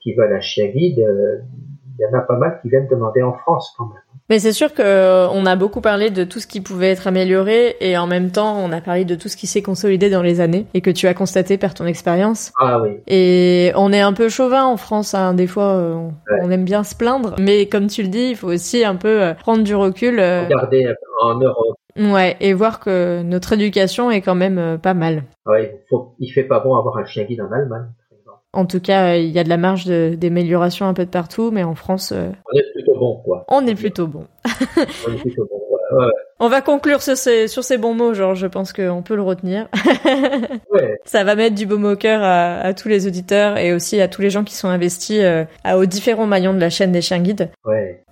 [0.01, 3.33] qui veulent un chien guide, il y en a pas mal qui viennent demander en
[3.33, 4.08] France quand même.
[4.31, 7.76] Mais c'est sûr que euh, a beaucoup parlé de tout ce qui pouvait être amélioré
[7.81, 10.41] et en même temps on a parlé de tout ce qui s'est consolidé dans les
[10.41, 12.53] années et que tu as constaté par ton expérience.
[12.61, 15.33] Ah oui, Et on est un peu chauvin en France, hein.
[15.33, 16.41] des fois euh, on, Ouais.
[16.43, 19.22] on aime bien se plaindre, mais comme tu le dis, il faut aussi un peu
[19.22, 24.11] euh, prendre du recul, euh, regardez euh, en Europe, ouais, et voir que notre éducation
[24.11, 25.22] est quand même pas mal.
[25.47, 27.87] ouais, il, faut, il fait pas bon avoir un chien guide en Allemagne.
[28.55, 31.51] En tout cas, euh, il y a de la marge d'amélioration un peu de partout,
[31.53, 33.44] mais en France, euh, On est plutôt bon, quoi.
[33.49, 34.24] on est plutôt bon.
[35.07, 35.57] On est plutôt bon.
[35.90, 39.03] Ouais, ouais, On va conclure sur ces, sur ces bons mots, genre, je pense qu'on
[39.03, 39.68] peut le retenir.
[40.72, 40.99] ouais.
[41.05, 44.09] Ça va mettre du baume au cœur à, à tous les auditeurs et aussi à
[44.09, 47.01] tous les gens qui sont investis euh, à, aux différents maillons de la chaîne des
[47.03, 47.51] chiens guides.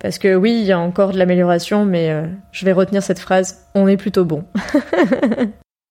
[0.01, 3.19] Parce que oui, il y a encore de l'amélioration, mais euh, je vais retenir cette
[3.19, 4.45] phrase, on est plutôt bon.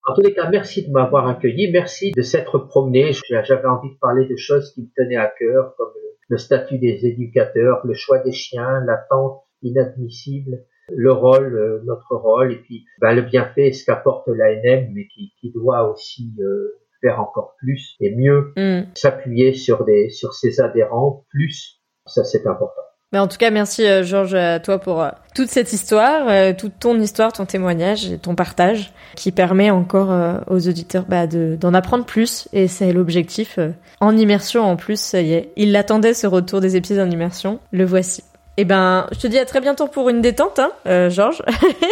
[0.08, 3.12] En tous les cas, merci de m'avoir accueilli, merci de s'être promené.
[3.28, 5.92] J'avais envie de parler de choses qui me tenaient à cœur, comme
[6.30, 12.54] le statut des éducateurs, le choix des chiens, l'attente inadmissible, le rôle, euh, notre rôle,
[12.54, 17.20] et puis ben, le bienfait, ce qu'apporte l'ANM, mais qui, qui doit aussi euh, faire
[17.20, 18.84] encore plus et mieux, Hmm.
[18.96, 21.82] s'appuyer sur des sur ses adhérents plus.
[22.06, 22.85] Ça, c'est important.
[23.20, 26.80] En tout cas, merci euh, Georges à toi pour euh, toute cette histoire, euh, toute
[26.80, 30.10] ton histoire, ton témoignage et ton partage, qui permet encore
[30.48, 32.50] aux auditeurs bah, de- d'en apprendre plus.
[32.54, 33.60] Et c'est l'objectif.
[34.02, 35.52] en immersion en plus, ça y est.
[35.56, 37.60] Il l'attendait ce retour des épisodes en immersion.
[37.72, 38.24] Le voici.
[38.58, 41.42] Eh ben, je te dis à très bientôt pour une détente, hein, Georges.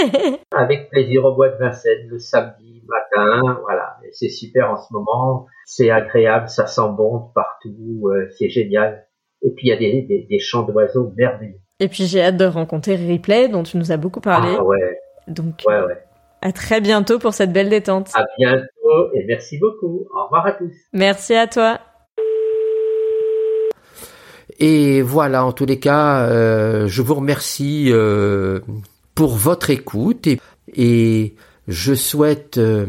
[0.51, 3.97] Avec plaisir au bois de Vincennes le samedi matin, voilà.
[4.11, 9.05] C'est super en ce moment, c'est agréable, ça sent bon partout, c'est génial.
[9.43, 11.59] Et puis il y a des, des, des chants d'oiseaux merveilleux.
[11.79, 14.55] et puis j'ai hâte de rencontrer Ripley, dont tu nous as beaucoup parlé.
[14.57, 15.97] Ah ouais, Donc, ouais, ouais.
[16.41, 18.09] à très bientôt pour cette belle détente.
[18.15, 18.67] À bientôt
[19.13, 20.05] et merci beaucoup.
[20.15, 20.71] Au revoir à tous.
[20.93, 21.79] Merci à toi.
[24.59, 28.59] Et voilà, en tous les cas, euh, je vous remercie euh,
[29.15, 30.39] pour votre écoute et,
[30.75, 31.35] et
[31.67, 32.85] je souhaite euh,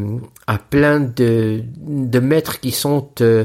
[0.46, 3.44] à plein de, de maîtres qui sont euh,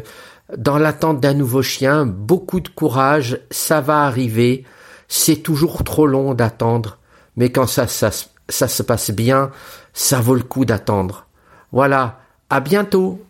[0.58, 3.40] dans l'attente d'un nouveau chien beaucoup de courage.
[3.52, 4.66] Ça va arriver.
[5.08, 6.98] C'est toujours trop long d'attendre,
[7.36, 9.52] mais quand ça, ça, se- passe bien,
[9.94, 11.26] ça vaut le coup d'attendre.
[11.72, 12.20] Voilà,
[12.50, 13.24] à bientôt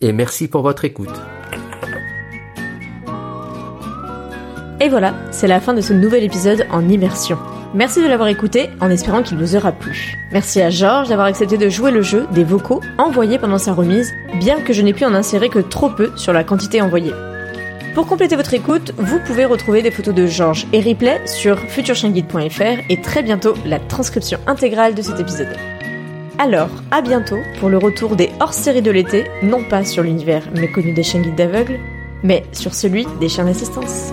[0.00, 1.10] et merci pour votre écoute.
[4.82, 7.36] Et voilà, c'est la fin de ce nouvel épisode en immersion.
[7.74, 10.16] Merci de l'avoir écouté en espérant qu'il vous aura plu.
[10.32, 14.10] Merci à Georges d'avoir accepté de jouer le jeu des vocaux envoyés pendant sa remise,
[14.40, 17.12] bien que je n'ai pu en insérer que trop peu sur la quantité envoyée.
[17.94, 22.80] Pour compléter votre écoute, vous pouvez retrouver des photos de Georges et replay sur futureshienguide.fr
[22.88, 25.56] et très bientôt la transcription intégrale de cet épisode.
[26.38, 30.94] Alors, à bientôt pour le retour des hors-séries de l'été, non pas sur l'univers méconnu
[30.94, 31.78] des chiens guides d'aveugles,
[32.22, 34.12] mais sur celui des chiens d'assistance.